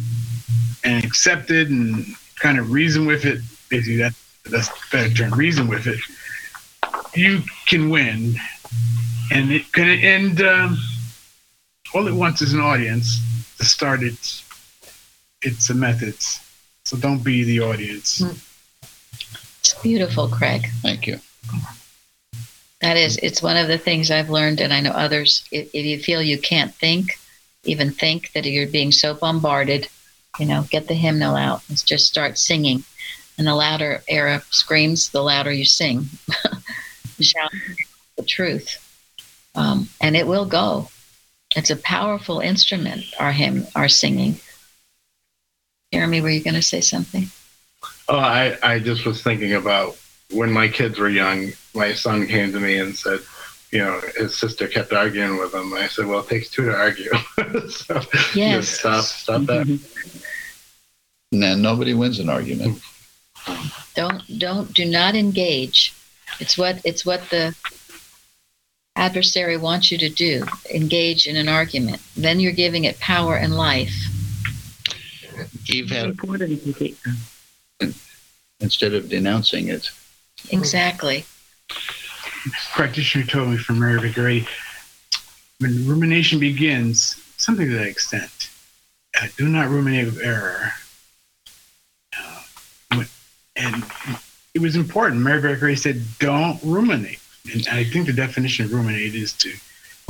[0.84, 4.14] and accept it and kind of reason with it basically that
[4.46, 6.00] that's the better term reason with it
[7.14, 8.34] you can win
[9.32, 10.78] and it can and um,
[11.94, 13.18] all it wants is an audience
[13.58, 14.44] to start its
[15.42, 16.40] its a methods
[16.84, 18.22] so don't be the audience
[19.60, 20.66] It's beautiful, Craig.
[20.80, 21.20] Thank you.
[22.80, 25.44] That is, it's one of the things I've learned, and I know others.
[25.52, 27.18] If, if you feel you can't think,
[27.64, 29.86] even think that you're being so bombarded,
[30.38, 32.84] you know, get the hymnal out and just start singing.
[33.40, 36.04] And the louder error screams, the louder you sing.
[37.16, 37.50] You shout
[38.16, 38.78] the truth,
[39.54, 40.88] um, and it will go.
[41.54, 43.04] It's a powerful instrument.
[43.18, 44.36] Our hymn, our singing.
[45.92, 47.26] Jeremy, were you going to say something?
[48.08, 49.98] Oh, I, I just was thinking about
[50.30, 53.20] when my kids were young, my son came to me and said,
[53.70, 55.74] you know, his sister kept arguing with him.
[55.74, 57.12] I said, well, it takes two to argue.
[57.68, 58.00] so
[58.34, 58.66] Yes.
[58.66, 59.66] just stop, stop that.
[61.32, 62.80] And then nobody wins an argument.
[63.94, 65.94] Don't don't do not engage.
[66.38, 67.54] It's what it's what the
[68.96, 70.44] adversary wants you to do.
[70.72, 72.02] Engage in an argument.
[72.16, 73.94] Then you're giving it power and life.
[75.68, 76.96] Eve had, important to take
[78.60, 79.90] instead of denouncing it,
[80.50, 81.24] exactly.
[82.72, 84.46] Practitioner told me from Mary Vickery,
[85.58, 88.50] when rumination begins, something to that extent,
[89.20, 90.72] uh, do not ruminate with error.
[93.64, 93.84] When- and
[94.54, 95.20] it was important.
[95.22, 97.18] Mary Vickery said, don't ruminate.
[97.52, 99.52] And I think the definition of ruminate is to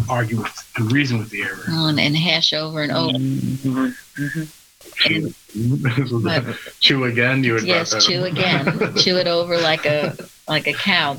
[0.09, 1.63] argue with, and reason with the error.
[1.69, 3.95] and, and hash over and over and,
[6.23, 7.45] But- chew again.
[7.45, 8.33] You would yes chew up.
[8.33, 10.17] again chew it over like a
[10.49, 11.19] like a cow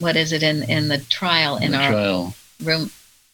[0.00, 2.34] what is it in in the trial in the our trial.
[2.64, 2.90] room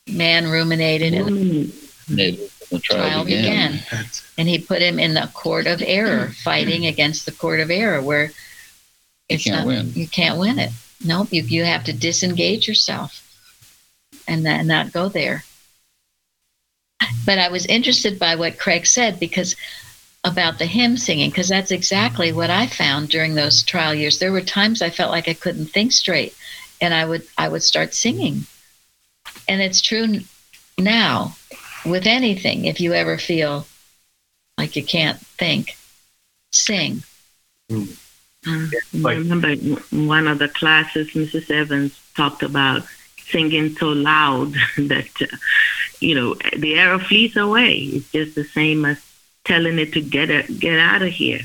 [0.07, 1.73] man ruminated and
[2.09, 2.62] Native.
[2.73, 3.73] The trial, trial began.
[3.73, 4.05] began.
[4.39, 6.33] And he put him in the court of error, hmm.
[6.33, 8.33] fighting against the court of error, where You
[9.29, 9.93] it's can't not- win.
[9.95, 10.73] You can't win it.
[11.05, 11.29] Nope.
[11.33, 13.23] You you have to disengage yourself,
[14.29, 15.45] and then not go there.
[17.27, 19.57] But I was interested by what Craig said because
[20.25, 24.19] about the hymn singing, because that's exactly what I found during those trial years.
[24.19, 26.35] There were times I felt like I couldn't think straight,
[26.81, 28.47] and I would I would start singing.
[29.49, 30.21] And it's true
[30.79, 31.37] now
[31.85, 32.65] with anything.
[32.67, 33.67] If you ever feel
[34.59, 35.77] like you can't think,
[36.53, 37.03] sing.
[37.71, 37.85] Uh,
[38.93, 39.55] Like- remember
[39.91, 41.51] one of the classes, Mrs.
[41.51, 42.85] Evans talked about
[43.31, 45.27] singing so loud that, uh,
[46.01, 47.75] you know, the error flees away.
[47.75, 48.99] It's just the same as
[49.45, 51.41] telling it to get it, get out of here.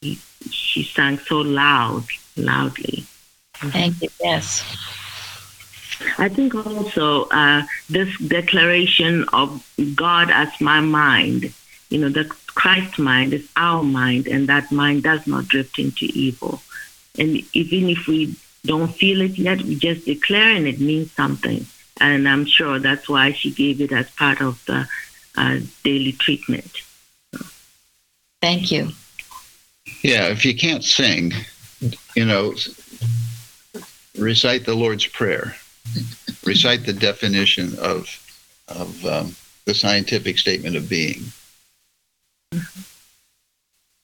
[0.00, 0.18] He,
[0.50, 2.04] she sang so loud,
[2.36, 3.04] loudly.
[3.54, 4.08] Thank you.
[4.20, 4.64] Yes.
[6.18, 11.52] I think also uh, this declaration of God as my mind,
[11.90, 16.06] you know, the Christ mind is our mind, and that mind does not drift into
[16.06, 16.60] evil.
[17.18, 21.66] And even if we don't feel it yet, we just declaring it means something.
[22.00, 24.88] And I'm sure that's why she gave it as part of the
[25.36, 26.70] uh, daily treatment.
[28.40, 28.90] Thank you.
[30.02, 31.32] Yeah, if you can't sing,
[32.14, 32.54] you know,
[34.18, 35.56] recite the Lord's Prayer,
[36.44, 38.18] recite the definition of
[38.68, 41.22] of um, the scientific statement of being,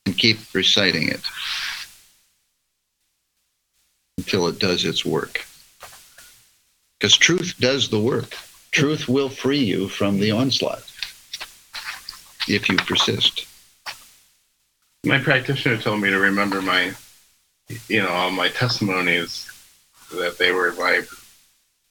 [0.06, 1.20] and keep reciting it
[4.18, 5.44] until it does its work.
[6.98, 8.36] Because truth does the work.
[8.72, 10.84] Truth will free you from the onslaught
[12.48, 13.46] if you persist.
[15.04, 16.92] My practitioner told me to remember my,
[17.88, 19.50] you know, all my testimonies
[20.12, 21.08] that they were like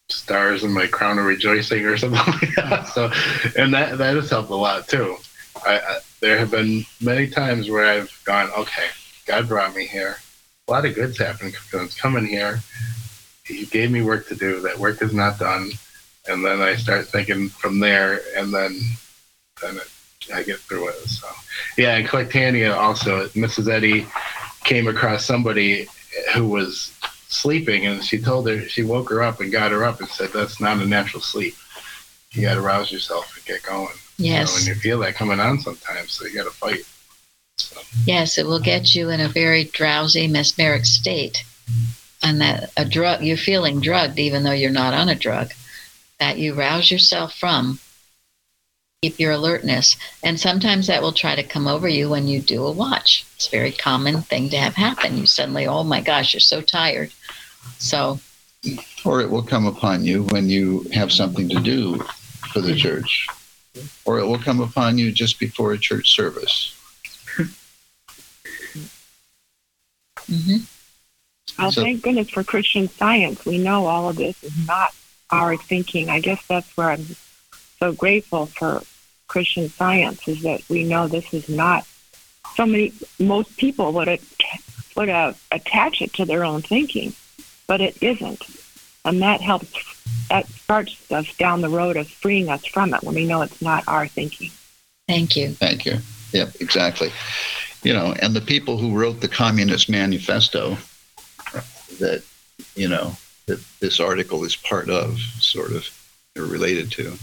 [0.10, 2.88] stars in my crown of rejoicing or something like that.
[2.88, 3.12] So,
[3.58, 5.17] and that that has helped a lot too.
[5.65, 8.88] I, I there have been many times where I've gone, okay,
[9.26, 10.17] God brought me here.
[10.67, 12.62] A lot of good's happened because coming here.
[13.46, 14.60] He gave me work to do.
[14.62, 15.70] That work is not done,
[16.28, 18.78] and then I start thinking from there, and then
[19.62, 19.88] then it,
[20.34, 20.96] I get through it.
[20.96, 21.28] So,
[21.78, 23.72] yeah, and Collectanea also, Mrs.
[23.72, 24.06] Eddy
[24.65, 25.88] came across somebody
[26.34, 26.93] who was
[27.28, 30.32] sleeping, and she told her she woke her up and got her up and said,
[30.34, 31.56] "That's not a natural sleep.
[32.32, 34.50] You got to rouse yourself and get going." Yes.
[34.50, 36.82] You know, and you feel that coming on sometimes, so you got to fight.
[37.58, 41.44] So, Yes, it will get you in a very drowsy, mesmeric state.
[42.24, 45.52] And that a drug, you're feeling drugged even though you're not on a drug,
[46.20, 47.80] that you rouse yourself from.
[49.04, 49.96] Keep your alertness.
[50.24, 53.28] And sometimes that will try to come over you when you do a watch.
[53.36, 55.18] It's a very common thing to have happen.
[55.20, 57.12] You suddenly, oh my gosh, you're so tired.
[57.78, 58.20] So,
[59.06, 62.00] or it will come upon you when you have something to do
[62.52, 63.28] for the church,
[64.04, 66.74] or it will come upon you just before a church service.
[70.28, 70.66] mhm.
[71.60, 73.46] Oh, So- thank goodness for Christian science.
[73.46, 74.94] We know all of this is not
[75.30, 76.10] our thinking.
[76.10, 77.06] I guess that's where I'm
[77.80, 78.82] so grateful for
[79.28, 81.86] Christian science is that we know this is not
[82.56, 82.94] so many.
[83.20, 84.22] Most people would at-
[84.96, 87.13] would uh, attach it to their own thinking,
[87.68, 88.44] but it isn't,
[89.06, 89.96] and that helps.
[90.30, 93.62] That starts us down the road of freeing us from it when we know it's
[93.62, 94.52] not our thinking.
[95.08, 95.50] thank you.
[95.54, 96.00] Thank you.
[96.34, 97.12] Yep, exactly.
[97.84, 100.78] You know, and the people who wrote the Communist Manifesto
[102.00, 102.24] that,
[102.76, 105.88] you know, that this article is part of, sort of,
[106.38, 107.18] or related to,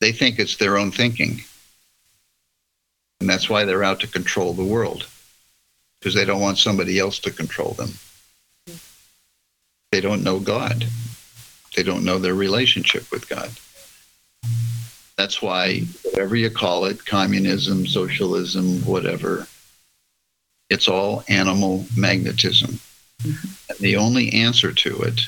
[0.00, 1.42] they think it's their own thinking.
[3.20, 5.06] And that's why they're out to control the world,
[5.98, 7.90] because they don't want somebody else to control them.
[9.90, 10.86] They don't know God.
[11.74, 13.50] They don't know their relationship with God.
[15.16, 19.48] That's why, whatever you call it, communism, socialism, whatever,
[20.70, 22.78] it's all animal magnetism.
[23.22, 23.48] Mm-hmm.
[23.70, 25.22] And the only answer to it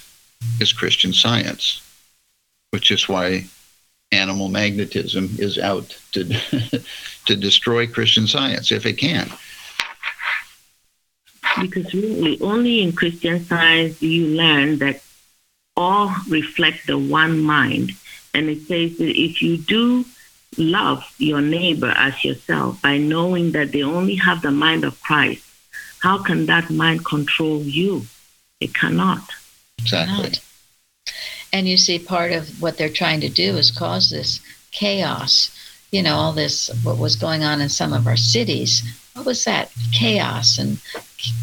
[0.60, 1.82] is Christian science,
[2.70, 3.46] which is why
[4.12, 6.24] animal magnetism is out to,
[7.26, 9.30] to destroy Christian science if it can.
[11.60, 15.02] Because really, only in Christian science do you learn that
[15.76, 17.92] all reflect the one mind.
[18.34, 20.04] And it says that if you do
[20.56, 25.44] love your neighbor as yourself by knowing that they only have the mind of Christ,
[26.00, 28.06] how can that mind control you?
[28.60, 29.22] It cannot.
[29.78, 30.24] Exactly.
[30.24, 30.40] Not.
[31.52, 34.40] And you see, part of what they're trying to do is cause this
[34.70, 35.50] chaos.
[35.90, 38.82] You know, all this, what was going on in some of our cities.
[39.14, 39.72] What was that?
[39.92, 40.80] Chaos and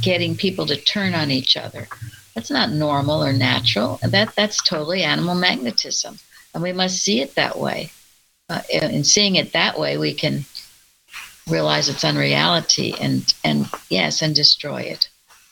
[0.01, 1.87] getting people to turn on each other.
[2.33, 3.99] That's not normal or natural.
[4.01, 6.19] That that's totally animal magnetism,
[6.53, 7.91] and we must see it that way.
[8.49, 10.45] uh, in seeing it that way, we can
[11.47, 15.09] realize its unreality and and yes, and destroy it.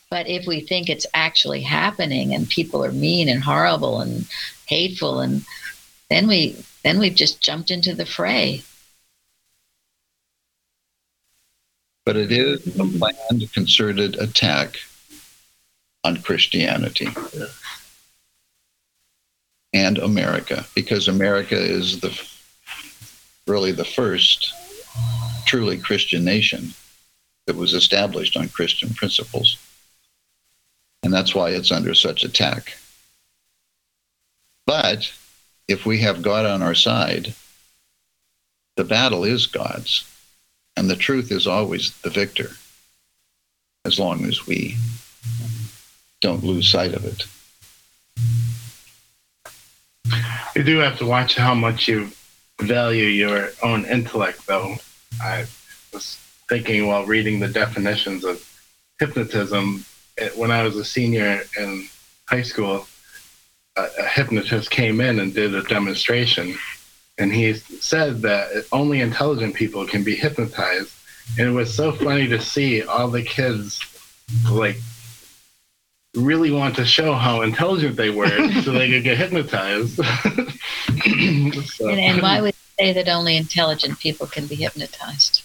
[0.10, 4.26] But if we think it's actually happening and people are mean and horrible and
[4.68, 5.46] hateful, and
[6.10, 8.62] then we then we've just jumped into the fray.
[12.06, 14.78] But it is a planned, concerted attack
[16.04, 17.10] on Christianity
[19.74, 22.16] and America, because America is the
[23.48, 24.54] really the first
[25.48, 26.74] truly Christian nation
[27.48, 29.58] that was established on Christian principles.
[31.06, 32.76] And that's why it's under such attack.
[34.66, 35.14] But
[35.68, 37.36] if we have God on our side,
[38.76, 40.12] the battle is God's,
[40.76, 42.50] and the truth is always the victor,
[43.86, 44.78] as long as we
[46.22, 47.24] don't lose sight of it.
[50.56, 52.10] You do have to watch how much you
[52.60, 54.78] value your own intellect, though.
[55.22, 55.46] I
[55.94, 56.18] was
[56.50, 58.44] thinking while reading the definitions of
[59.00, 59.86] hypnotism,
[60.36, 61.88] when I was a senior in
[62.28, 62.88] high school,
[63.76, 66.56] a, a hypnotist came in and did a demonstration,
[67.18, 70.94] and he said that only intelligent people can be hypnotized.
[71.38, 73.80] And it was so funny to see all the kids
[74.52, 74.78] like
[76.16, 79.96] really want to show how intelligent they were so they could get hypnotized.
[81.66, 85.42] so, And, and why would you say that only intelligent people can be hypnotized?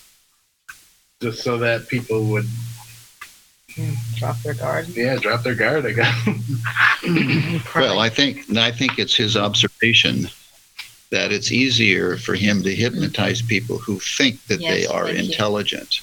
[1.21, 2.49] just so that people would
[4.17, 4.89] Drop their guard.
[4.89, 6.15] yeah drop their guard I guess.
[7.75, 10.29] Well, I think I think it's his observation
[11.11, 15.19] that it's easier for him to hypnotize people who think that they Yes, are thank
[15.19, 15.25] you.
[15.25, 16.01] intelligent.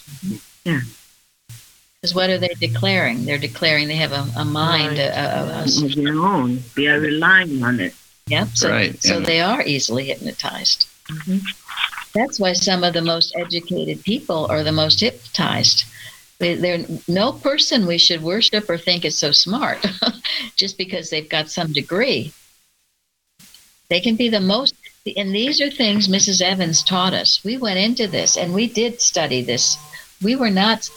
[0.63, 3.25] Because what are they declaring?
[3.25, 4.97] They're declaring they have a, a mind.
[4.99, 6.59] A, a, a, Of their own.
[6.75, 7.95] They are relying on it.
[8.27, 8.49] yep.
[8.53, 10.87] So, Right, so and- they are easily hypnotized.
[11.07, 11.41] Mhm.
[12.13, 15.85] That's why some of the most educated people are the most hypnotized.
[16.39, 19.85] They, they're no person we should worship or think is so smart,
[20.55, 22.31] just because they've got some degree.
[23.89, 24.75] They can be the most,
[25.15, 26.41] and these are things Mrs.
[26.41, 27.43] Evans taught us.
[27.43, 29.77] We went into this and we did study this.
[30.21, 30.89] We were not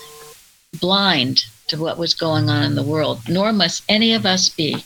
[0.80, 4.84] blind to what was going on in the world, nor must any of us be.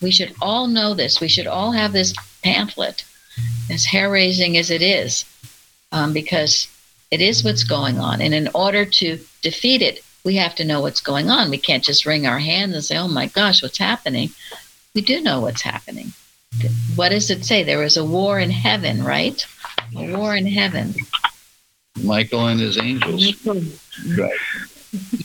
[0.00, 1.20] We should all know this.
[1.20, 3.04] We should all have this pamphlet,
[3.70, 5.24] as hair raising as it is,
[5.90, 6.68] um, because
[7.10, 8.20] it is what's going on.
[8.20, 11.50] And in order to defeat it, we have to know what's going on.
[11.50, 14.30] We can't just wring our hands and say, oh my gosh, what's happening?
[14.94, 16.12] We do know what's happening.
[16.96, 17.62] What does it say?
[17.62, 19.44] There is a war in heaven, right?
[19.96, 20.94] A war in heaven.
[22.02, 23.46] Michael and his angels.
[23.46, 24.32] Right.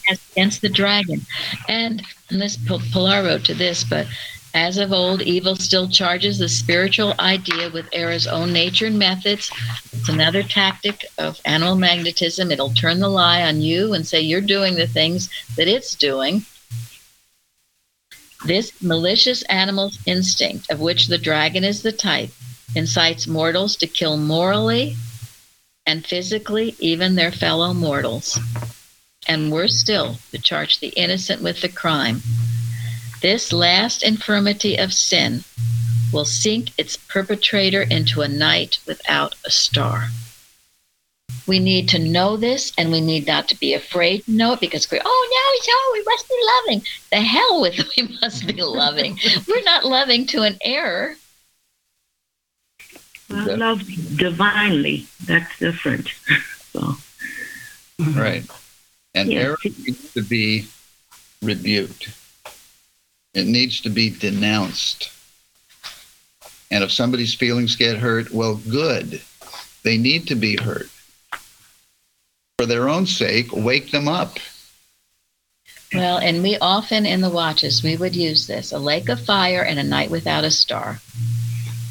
[0.08, 1.22] Yes, against the dragon.
[1.68, 4.08] And, and this Pilar wrote to this, but
[4.54, 9.52] as of old, evil still charges the spiritual idea with error's own nature and methods.
[9.94, 12.52] It's another tactic of animal magnetism.
[12.52, 16.46] It'll turn the lie on you and say you're doing the things that it's doing.
[18.46, 22.32] This malicious animal's instinct, of which the dragon is the type,
[22.76, 24.96] incites mortals to kill morally
[25.86, 28.40] and physically even their fellow mortals
[29.28, 32.22] and worse still, to charge the innocent with the crime.
[33.22, 35.44] This last infirmity of sin
[36.12, 40.10] will sink its perpetrator into a night without a star.
[41.48, 44.60] We need to know this and we need not to be afraid to know it
[44.60, 46.86] because we're, oh, now he's, oh, we must be loving.
[47.12, 49.18] The hell with we must be loving.
[49.48, 51.16] we're not loving to an error.
[53.30, 53.84] I love
[54.18, 55.08] divinely.
[55.26, 56.10] That's different.
[56.74, 56.96] So,
[58.00, 58.46] Right.
[59.14, 59.44] And Yes.
[59.44, 60.68] error needs to be
[61.42, 62.08] rebuked.
[63.34, 65.12] It needs to be denounced.
[66.70, 69.22] And if somebody's feelings get hurt, well, good.
[69.84, 70.90] They need to be hurt.
[72.58, 74.38] For their own sake, wake them up.
[75.94, 79.64] Well, and we often in the watches, we would use this a lake of fire
[79.64, 81.00] and a night without a star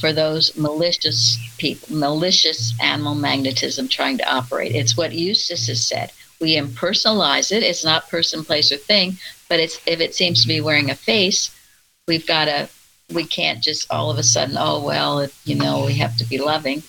[0.00, 4.74] for those malicious people, malicious animal magnetism trying to operate.
[4.74, 6.12] It's what Eustace has said.
[6.40, 7.62] We impersonalize it.
[7.62, 9.18] It's not person, place, or thing,
[9.48, 11.54] but it's if it seems to be wearing a face,
[12.08, 12.68] we've got to.
[13.12, 16.24] We can't just all of a sudden, oh well, it, you know, we have to
[16.24, 16.82] be loving.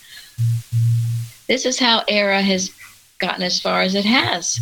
[1.47, 2.71] This is how error has
[3.17, 4.59] gotten as far as it has.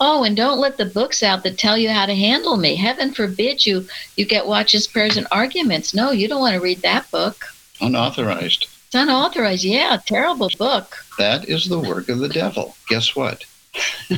[0.00, 2.74] Oh, and don't let the books out that tell you how to handle me.
[2.74, 3.86] Heaven forbid you
[4.16, 5.94] you get watches, prayers, and arguments.
[5.94, 7.44] No, you don't want to read that book.
[7.80, 8.66] Unauthorized.
[8.86, 9.64] It's unauthorized.
[9.64, 11.04] Yeah, terrible book.
[11.18, 12.74] That is the work of the devil.
[12.88, 13.44] Guess what?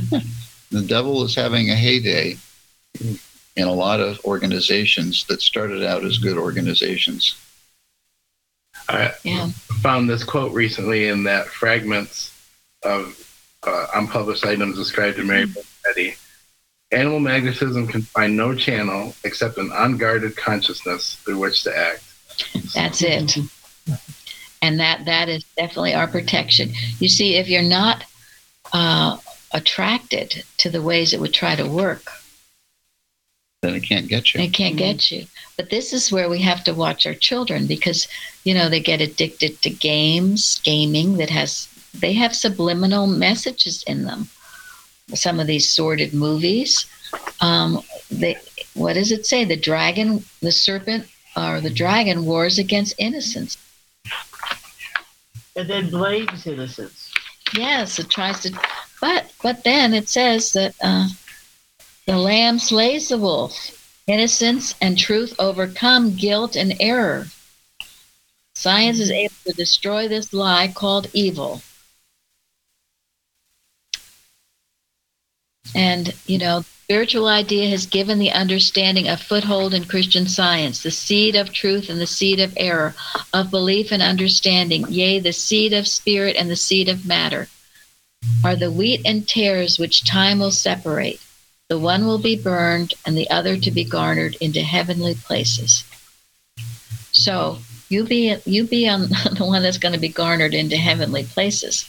[0.70, 2.36] the devil is having a heyday
[3.56, 7.36] in a lot of organizations that started out as good organizations.
[8.88, 9.48] I, Yeah.
[9.80, 12.32] found this quote recently in that fragments
[12.82, 13.18] of
[13.62, 15.46] uh, unpublished items described in Mary
[15.84, 16.16] Betty.
[16.92, 22.02] Animal magnetism can find no channel except an unguarded consciousness through which to act.
[22.74, 23.38] That's it.
[24.60, 26.72] And that that is definitely our protection.
[26.98, 28.04] You see, if you're not
[28.72, 29.16] uh,
[29.54, 32.10] attracted to the ways it would try to work,
[33.64, 34.42] Then it can't get you.
[34.42, 35.26] It can't get you.
[35.56, 38.06] But this is where we have to watch our children because,
[38.44, 44.04] you know, they get addicted to games, gaming that has, they have subliminal messages in
[44.04, 44.28] them.
[45.14, 46.84] Some of these sordid movies.
[47.40, 47.80] Um,
[48.10, 48.36] they,
[48.74, 49.46] what does it say?
[49.46, 53.56] The dragon, the serpent, or the dragon wars against innocence.
[55.56, 57.12] And then blames innocence.
[57.56, 58.52] Yes, it tries to,
[59.04, 61.08] but but then it says that uh,
[62.06, 63.52] the lamb slays the wolf.
[64.06, 67.26] Innocence and truth overcome guilt and error.
[68.54, 71.60] Science is able to destroy this lie called evil.
[75.74, 80.90] And, you know, spiritual idea has given the understanding a foothold in Christian science, the
[80.90, 82.94] seed of truth and the seed of error,
[83.34, 87.48] of belief and understanding, yea, the seed of spirit and the seed of matter,
[88.44, 91.20] are the wheat and tares which time will separate.
[91.68, 95.84] The one will be burned and the other to be garnered into heavenly places.
[97.12, 97.58] So
[97.88, 99.02] you be you be on
[99.38, 101.88] the one that's going to be garnered into heavenly places,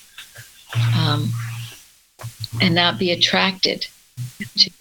[0.97, 1.31] um,
[2.61, 3.87] and not be attracted
[4.57, 4.71] to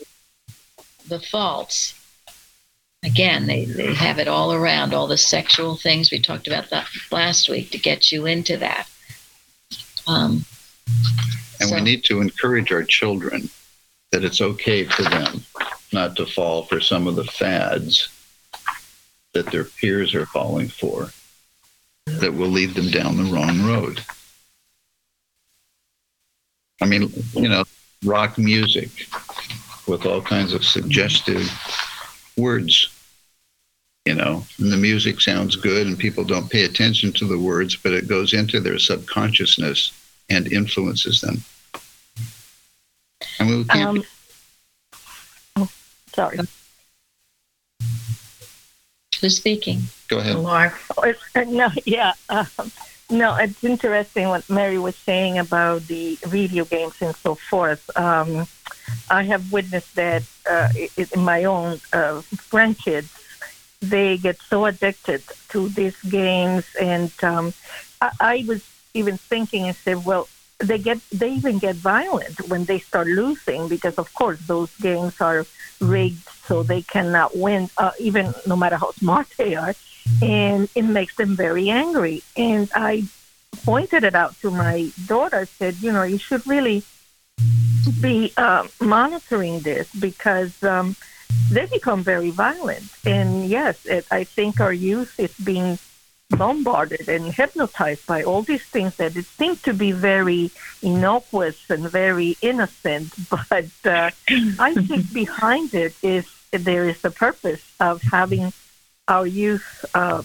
[1.09, 1.95] the faults.
[3.03, 6.89] Again, they, they have it all around, all the sexual things we talked about that
[7.13, 8.89] last week to get you into that.
[10.07, 10.47] Um,
[11.73, 13.49] And we need to encourage our children
[14.13, 15.43] that it's okay for them
[15.93, 18.09] not to fall for some of the fads
[19.33, 21.11] that their peers are falling for
[22.07, 24.05] that will lead them down the wrong road.
[26.81, 27.65] I mean, you know,
[28.05, 28.91] rock music
[29.87, 31.51] with all kinds of suggestive
[32.37, 32.91] words.
[34.05, 37.75] You know, and the music sounds good and people don't pay attention to the words,
[37.75, 39.93] but it goes into their subconsciousness
[40.29, 41.43] and influences them.
[43.41, 44.05] Um,
[45.57, 45.69] oh,
[46.13, 46.39] sorry.
[49.21, 49.83] who's speaking?
[50.09, 50.43] go ahead.
[50.43, 50.75] Mark.
[50.97, 52.13] Oh, uh, No, yeah.
[52.29, 52.47] Um,
[53.11, 57.85] no, it's interesting what Mary was saying about the video games and so forth.
[57.97, 58.47] Um,
[59.11, 63.11] I have witnessed that uh, in my own uh, grandkids.
[63.81, 67.53] They get so addicted to these games, and um,
[68.01, 68.63] I, I was
[68.95, 73.69] even thinking and said, well, they get they even get violent when they start losing
[73.69, 75.47] because, of course, those games are
[75.81, 79.75] rigged so they cannot win, uh, even no matter how smart they are
[80.23, 82.23] and it makes them very angry.
[82.37, 83.05] And I
[83.65, 85.47] pointed it out to my daughter.
[85.47, 86.83] Said, you know, you should really
[88.01, 90.97] be uh, monitoring this because um,
[91.51, 92.85] they become very violent.
[93.07, 95.79] And yes, it, I think our youth is being
[96.31, 100.51] bombarded and hypnotized by all these things that it seems to be very
[100.83, 103.13] innocuous and very innocent,
[103.51, 104.11] but uh,
[104.59, 108.53] I think behind it is there is the purpose of having
[109.09, 110.23] our youth uh,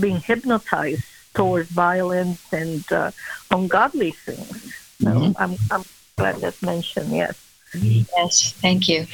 [0.00, 3.10] being hypnotized towards violence and uh,
[3.50, 4.62] ungodly things.
[5.02, 5.34] So Mhm.
[5.38, 5.84] I'm, I'm
[6.16, 7.36] glad that's mentioned, yes.
[7.74, 9.06] Yes, thank you.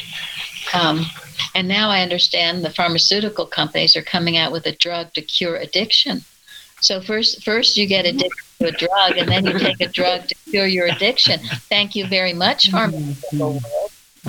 [0.74, 1.07] Um,
[1.55, 5.57] and now I understand the pharmaceutical companies are coming out with a drug to cure
[5.57, 6.22] addiction.
[6.80, 8.30] So first, first you get addicted
[8.61, 11.40] to a drug, and then you take a drug to cure your addiction.
[11.68, 13.90] Thank you very much, pharmaceutical world.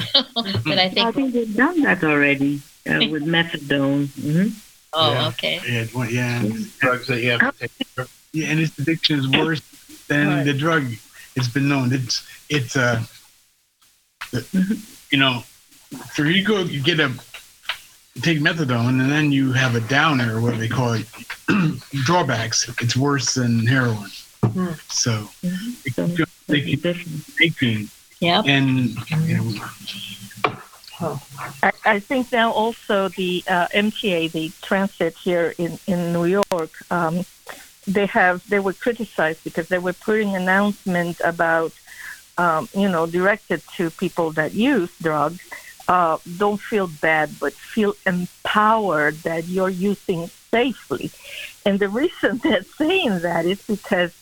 [0.66, 4.08] but I I think, think they've done that already uh, with methadone.
[4.22, 4.48] hmm
[4.94, 5.28] oh, Yeah.
[5.30, 6.44] okay, Yeah, well, yeah,
[6.80, 8.08] Drugs that you have to take.
[8.34, 9.62] yeah, and its addiction is worse
[10.08, 10.44] than Right.
[10.46, 10.84] the drug.
[11.36, 11.94] It's been known.
[11.94, 13.02] It's it's uh,
[14.32, 14.80] the-
[15.12, 15.44] you know,
[16.14, 17.12] so you go you get a
[18.22, 21.06] take methadone and then you have a downer, or what they call it,
[22.06, 22.68] drawbacks.
[22.82, 24.10] It's worse than heroin.
[24.46, 24.72] Hmm.
[24.90, 27.90] So it So- keeps you thinking, Different.
[28.20, 28.46] yep.
[28.48, 28.96] and
[29.28, 31.20] you know,
[31.64, 36.72] I, I think now also the uh, MTA, the transit here in, in New York,
[36.92, 37.26] um,
[37.88, 41.72] they have they were criticized because they were putting announcements about
[42.38, 45.40] um, you know directed to people that use drugs.
[45.88, 51.12] Uh, don't feel bad, but feel empowered that you're using safely.
[51.66, 54.14] And the reason they're saying that is because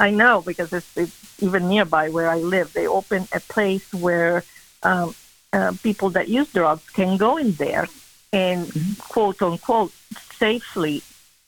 [0.00, 2.72] I know because it's, it's even nearby where I live.
[2.72, 4.44] They open a place where
[4.82, 5.14] um,
[5.52, 7.88] uh, people that use drugs can go in there
[8.32, 9.92] and quote unquote
[10.32, 11.02] safely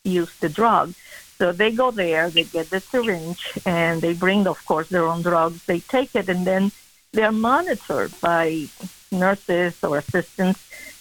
[0.04, 0.94] use the drug.
[1.38, 5.22] So they go there, they get the syringe, and they bring, of course, their own
[5.22, 5.64] drugs.
[5.64, 6.70] They take it, and then
[7.12, 8.68] they're monitored by
[9.12, 10.60] nurses or assistants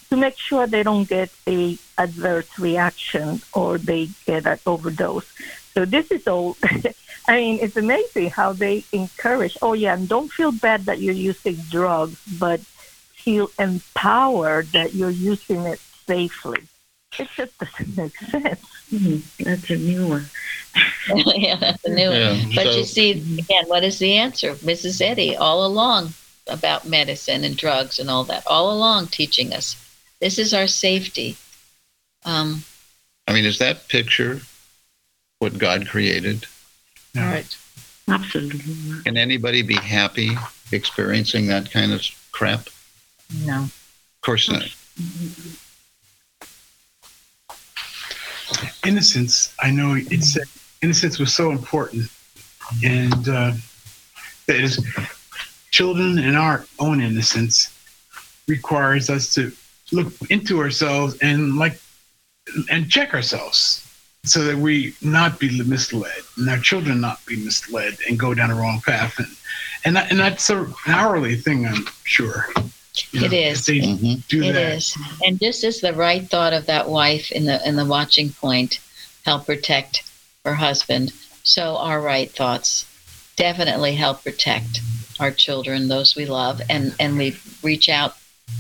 [0.10, 5.28] to make sure they don't get a adverse reaction or they get an overdose.
[5.74, 6.58] So this is all.
[7.28, 9.56] I mean, it's amazing how they encourage.
[9.62, 15.12] Oh yeah, and don't feel bad that you're using drugs, but feel empowered that you're
[15.12, 16.64] using it safely.
[17.20, 18.60] It just doesn't make sense.
[18.92, 19.44] Mm-hmm.
[19.44, 20.26] That's a new one.
[21.36, 22.52] yeah, that's a new Yeah, one.
[22.56, 24.56] But so- you see, again, what is the answer?
[24.56, 25.00] Mrs.
[25.02, 26.14] Eddy, all along
[26.50, 29.76] about medicine and drugs and all that, all along teaching us
[30.20, 31.38] this is our safety.
[32.26, 32.64] Um,
[33.28, 34.42] I mean, is that picture
[35.40, 36.46] what God created?
[37.16, 37.22] No.
[37.22, 37.58] Right.
[38.08, 39.02] Absolutely.
[39.04, 40.32] Can anybody be happy
[40.72, 42.68] experiencing that kind of crap?
[43.46, 43.64] No.
[43.64, 44.76] Of course not.
[48.86, 50.48] innocence, I know it said
[50.82, 52.10] innocence was so important,
[52.84, 53.52] and uh,
[54.48, 54.84] that is
[55.72, 57.76] children and our own innocence
[58.48, 59.52] requires us to
[59.92, 61.80] look into ourselves and like
[62.72, 63.86] and check ourselves
[64.26, 68.50] so that we not be misled and our children not be misled and go down
[68.50, 69.18] the wrong path.
[69.20, 69.28] And
[69.86, 72.48] and, that, and that's a, an hourly thing i'm sure.
[73.12, 73.60] You It is.
[73.62, 74.28] if they Mhm.
[74.28, 74.74] do It that.
[74.78, 78.32] is, and just as the right thought of that wife in the in the watching
[78.32, 78.80] point
[79.26, 80.04] help protect
[80.44, 81.14] her husband,
[81.44, 82.86] so our right thoughts
[83.38, 84.82] definitely help protect
[85.20, 88.16] our children, those we love, and and we reach out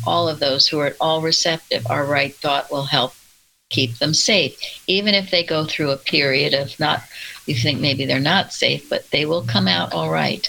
[0.05, 1.85] all of those who are at all receptive.
[1.89, 3.13] Our right thought will help
[3.69, 4.57] keep them safe,
[4.87, 7.03] even if they go through a period of not.
[7.45, 10.47] You think maybe they're not safe, but they will come out all right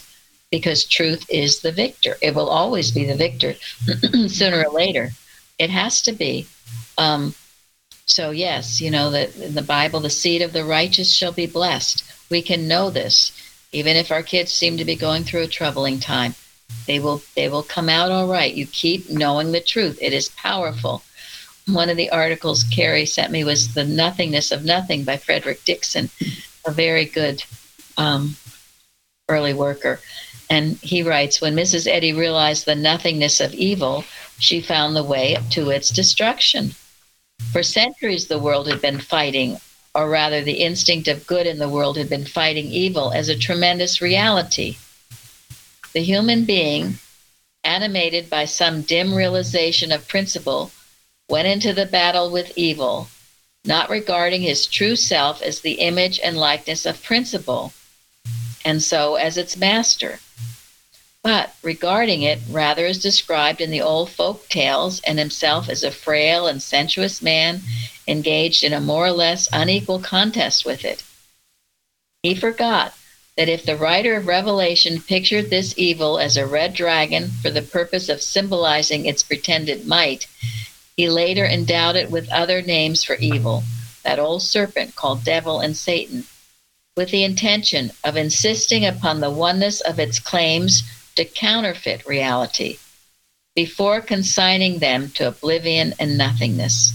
[0.50, 2.16] because truth is the victor.
[2.20, 3.54] It will always be the victor
[4.28, 5.10] sooner or later.
[5.58, 6.46] It has to be.
[6.98, 7.34] Um,
[8.06, 11.46] so, yes, you know, that in the Bible, the seed of the righteous shall be
[11.46, 12.02] blessed.
[12.28, 13.32] We can know this,
[13.72, 16.34] even if our kids seem to be going through a troubling time.
[16.86, 18.54] They will, they will come out all right.
[18.54, 19.98] You keep knowing the truth.
[20.00, 21.02] It is powerful.
[21.66, 26.10] One of the articles Carrie sent me was "The Nothingness of Nothing" by Frederick Dixon,
[26.66, 27.44] a very good
[27.96, 28.36] um,
[29.28, 30.00] early worker.
[30.48, 31.86] And he writes When Mrs.
[31.86, 34.04] Eddy realized the nothingness of evil,
[34.38, 36.72] she found the way to its destruction.
[37.52, 39.58] For centuries, the world had been fighting,
[39.94, 43.38] or rather, the instinct of good in the world had been fighting evil as a
[43.38, 44.76] tremendous reality.
[45.92, 46.98] The human being,
[47.64, 50.70] animated by some dim realization of principle,
[51.28, 53.08] went into the battle with evil,
[53.64, 57.72] not regarding his true self as the image and likeness of principle,
[58.64, 60.20] and so as its master
[61.22, 65.90] but regarding it rather as described in the old folk tales and himself as a
[65.90, 67.60] frail and sensuous man
[68.10, 69.62] engaged in a more or less mm-hmm.
[69.62, 71.02] unequal contest with it.
[72.22, 72.94] He forgot
[73.36, 75.50] that if the writer of Revelation pictured mm-hmm.
[75.50, 80.26] this evil as a red dragon for the purpose of symbolizing its pretended might,
[80.96, 83.62] he later endowed it with other names for evil,
[84.02, 86.24] that old serpent called devil and Satan,
[86.96, 90.82] with the intention of insisting upon the oneness of its claims
[91.16, 92.78] to counterfeit reality
[93.54, 96.92] before consigning them to oblivion and nothingness.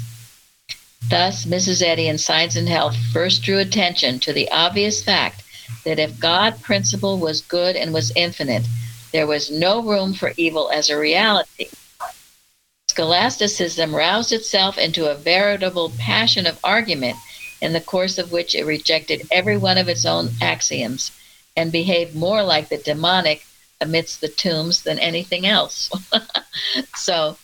[1.10, 1.84] Thus, Mrs.
[1.84, 5.44] Eddy in Science and Health first drew attention to the obvious fact
[5.84, 8.66] that if God principle was good and was infinite,
[9.12, 11.70] there was no room for evil as a reality.
[12.90, 17.18] Scholasticism roused itself into a veritable passion of argument
[17.62, 21.12] in the course of which it rejected every one of its own axioms
[21.56, 23.46] and behaved more like the demoniac
[23.80, 25.92] amidst the tombs than anything else.
[26.96, 27.38] so,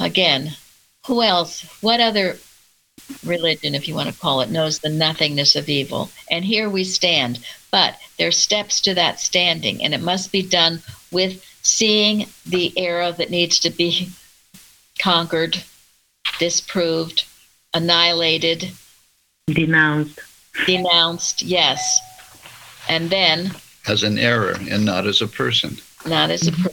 [0.00, 0.56] again,
[1.06, 2.36] who else, what other
[3.24, 6.10] religion, if you want to call it, knows the nothingness of evil?
[6.30, 7.44] And here we stand.
[7.70, 13.12] But there's steps to that standing, and it must be done with seeing the error
[13.12, 14.10] that needs to be
[14.98, 15.62] conquered,
[16.38, 17.24] disproved,
[17.74, 18.70] annihilated,
[19.46, 20.18] Denounced.
[20.66, 22.00] denounced, yes.
[22.88, 23.52] And then
[23.86, 25.76] As an error and not as a person,
[26.06, 26.62] not as a mm-hmm.
[26.62, 26.70] per-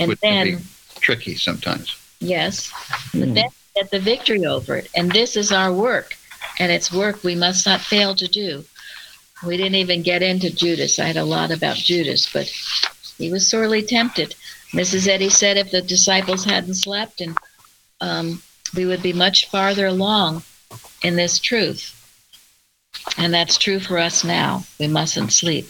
[0.00, 0.64] and which can then be
[1.00, 1.96] tricky sometimes.
[2.20, 2.72] yes
[3.12, 3.34] but hmm.
[3.34, 4.88] then get the victory over it.
[4.94, 6.16] And this is our work
[6.58, 8.64] and it's work we must not fail to do.
[9.44, 10.98] We didn't even get into judas.
[10.98, 12.46] I had a lot about judas but
[13.18, 14.34] he was sorely tempted.
[14.72, 17.36] Mrs eddy said if the disciples hadn't slept and
[18.00, 18.42] um,
[18.74, 20.42] we would be much farther along
[21.02, 21.98] in this truth.
[23.18, 24.64] And that's true for us now.
[24.78, 25.66] We mustn't sleep.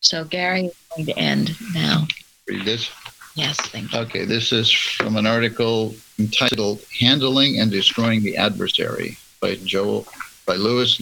[0.00, 2.06] So gary is going to end now.
[2.46, 2.90] Read this.
[3.34, 9.16] Yes thank you Okay, this is from an article entitled "Handling and Destroying the Adversary"
[9.40, 10.06] by Joel
[10.46, 11.00] by Lewis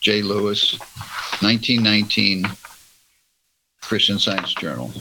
[0.00, 0.22] J.
[0.22, 0.78] Lewis,
[1.40, 2.46] 1919,
[3.82, 4.92] Christian Science Journal.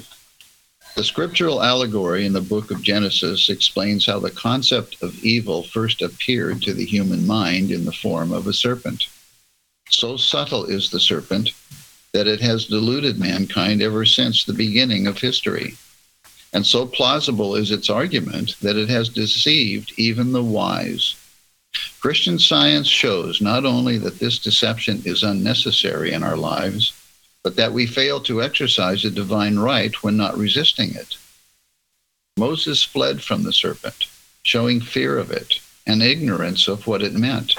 [0.96, 6.02] The scriptural allegory in the book of Genesis explains how the concept of evil first
[6.02, 9.08] appeared to the human mind in the form of a serpent.
[9.90, 11.52] So subtle is the serpent
[12.14, 15.78] that it has deluded mankind ever since the beginning of history.
[16.54, 21.16] And so plausible is its argument that it has deceived even the wise.
[22.00, 26.94] Christian science shows not only that this deception is unnecessary in our lives,
[27.44, 31.18] but that we fail to exercise a divine right when not resisting it.
[32.38, 34.06] Moses fled from the serpent,
[34.44, 37.56] showing fear of it and ignorance of what it meant,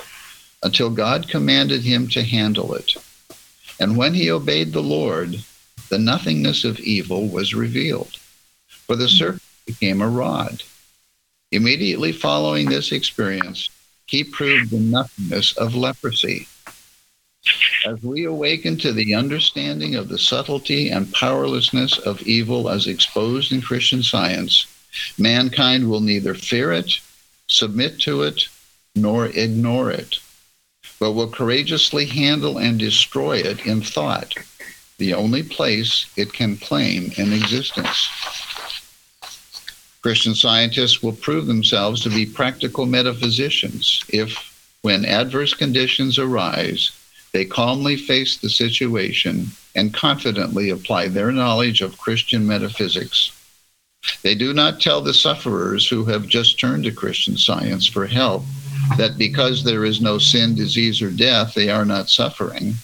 [0.63, 2.93] until God commanded him to handle it.
[3.81, 5.43] And when he obeyed the Lord,
[5.89, 8.18] the nothingness of evil was revealed,
[8.89, 10.63] for the serpent became a rod.
[11.53, 13.69] Immediately following this experience,
[14.07, 16.49] he proved the nothingness of leprosy.
[17.87, 23.53] As we awaken to the understanding of the subtlety and powerlessness of evil as exposed
[23.53, 24.67] in Christian science,
[25.19, 26.91] mankind will neither fear it,
[27.47, 28.49] submit to it,
[28.97, 30.17] nor ignore it,
[30.99, 34.35] but will courageously handle and destroy it in thought,
[34.97, 38.09] the only place it can claim in existence.
[40.09, 46.93] Christian scientists will prove themselves to be practical metaphysicians if, when adverse conditions arise,
[47.35, 53.33] they calmly face the situation and confidently apply their knowledge of Christian metaphysics.
[54.23, 58.45] They do not tell the sufferers who have just turned to Christian science for help
[58.97, 62.77] that because there is no sin, disease, or death, they are not suffering.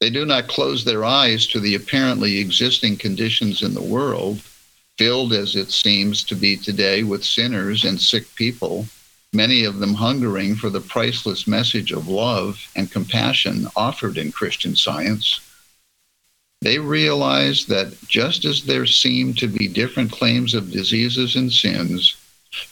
[0.00, 4.40] They do not close their eyes to the apparently existing conditions in the world
[4.98, 8.86] filled as it seems to be today with sinners and sick people,
[9.32, 14.74] many of them hungering for the priceless message of love and compassion offered in Christian
[14.74, 15.40] science.
[16.62, 22.16] They realize that just as there seem to be different claims of diseases and sins,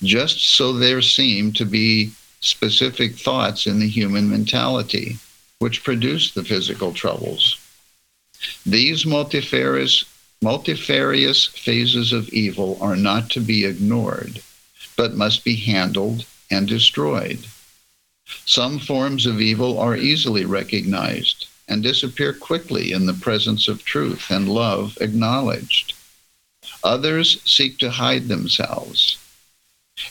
[0.03, 5.19] just so there seem to be specific thoughts in the human mentality
[5.59, 7.59] which produce the physical troubles.
[8.67, 10.05] These multifarious
[10.43, 14.43] Multifarious phases of evil are not to be ignored,
[14.97, 17.47] but must be handled and destroyed.
[18.45, 24.31] Some forms of evil are easily recognized and disappear quickly in the presence of truth
[24.31, 25.95] and love acknowledged.
[26.83, 29.19] Others seek to hide themselves.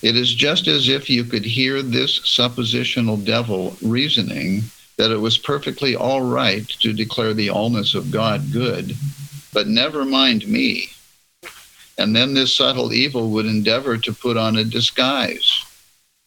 [0.01, 4.63] It is just as if you could hear this suppositional devil reasoning
[4.97, 8.95] that it was perfectly all right to declare the allness of God good
[9.54, 10.89] but never mind me.
[11.97, 15.64] And then this subtle evil would endeavor to put on a disguise,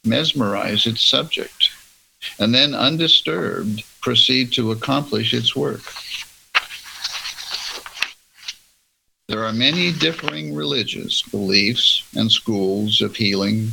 [0.05, 1.71] mesmerize its subject,
[2.39, 5.81] and then undisturbed proceed to accomplish its work.
[9.27, 13.71] There are many differing religious beliefs and schools of healing,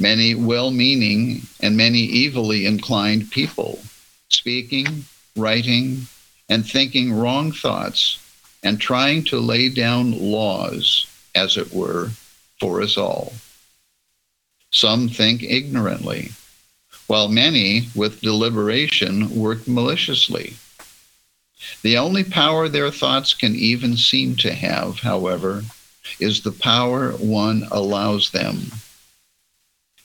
[0.00, 3.78] many well meaning and many evilly inclined people
[4.28, 5.04] speaking,
[5.36, 6.06] writing,
[6.48, 8.18] and thinking wrong thoughts
[8.62, 12.10] and trying to lay down laws, as it were,
[12.60, 13.32] for us all.
[14.70, 16.32] Some think ignorantly,
[17.06, 20.56] while many, with deliberation, work maliciously.
[21.82, 25.64] The only power their thoughts can even seem to have, however,
[26.18, 28.72] is the power one allows them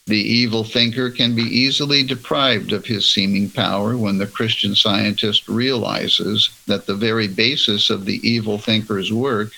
[0.08, 5.46] the evil thinker can be easily deprived of his seeming power when the Christian scientist
[5.46, 9.52] realizes that the very basis of the evil thinker's work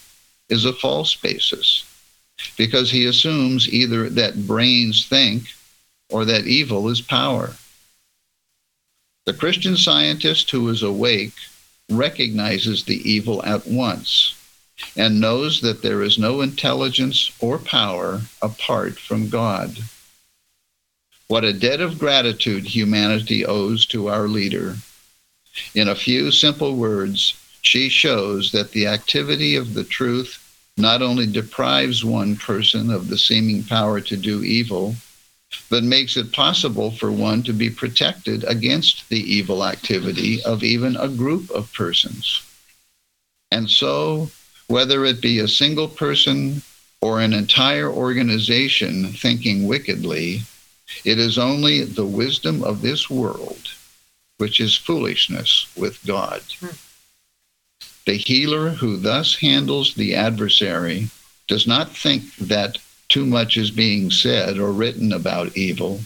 [0.49, 1.85] is a false basis,
[2.59, 5.45] because he assumes either that brains think
[6.11, 7.55] or that evil is power.
[9.27, 11.35] The Christian scientist who is awake
[11.89, 14.35] recognizes the evil at once
[14.97, 19.79] and knows that there is no intelligence or power apart from God.
[21.31, 24.75] What a debt of gratitude humanity owes to our leader.
[25.77, 30.43] In a few simple words, she shows that the activity of the truth
[30.77, 34.97] not only deprives one person of the seeming power to do evil,
[35.69, 40.97] but makes it possible for one to be protected against the evil activity of even
[40.97, 42.43] a group of persons.
[43.53, 44.33] And so,
[44.67, 46.63] whether it be a single person
[47.01, 50.43] or an entire organization thinking wickedly,
[51.05, 53.69] it is only the wisdom of this world
[54.41, 56.41] which is foolishness with God.
[56.61, 56.69] Hmm.
[58.07, 61.11] The healer who thus handles the adversary
[61.47, 62.79] does not think that
[63.11, 66.01] too much is being said or written about evil,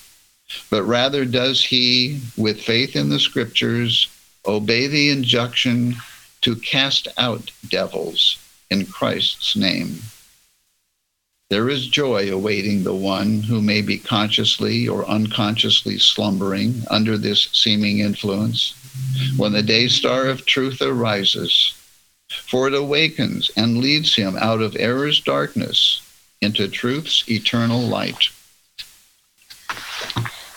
[0.68, 4.08] but rather does he, with faith in the scriptures
[4.44, 5.94] obey the injunction
[6.40, 10.02] to cast out devils in Christ's name.
[11.54, 17.48] There is joy awaiting the one who may be consciously or unconsciously slumbering under this
[17.52, 18.74] seeming influence
[19.36, 21.80] when the day star of truth arises,
[22.28, 26.02] for it awakens and leads him out of error's darkness
[26.40, 28.30] into truth's eternal light.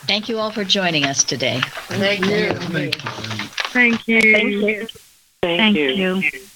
[0.08, 1.60] Thank you all for joining us today.
[1.90, 2.54] Thank you.
[3.70, 4.22] Thank you.
[4.32, 4.88] Thank you.
[5.42, 6.47] Thank you.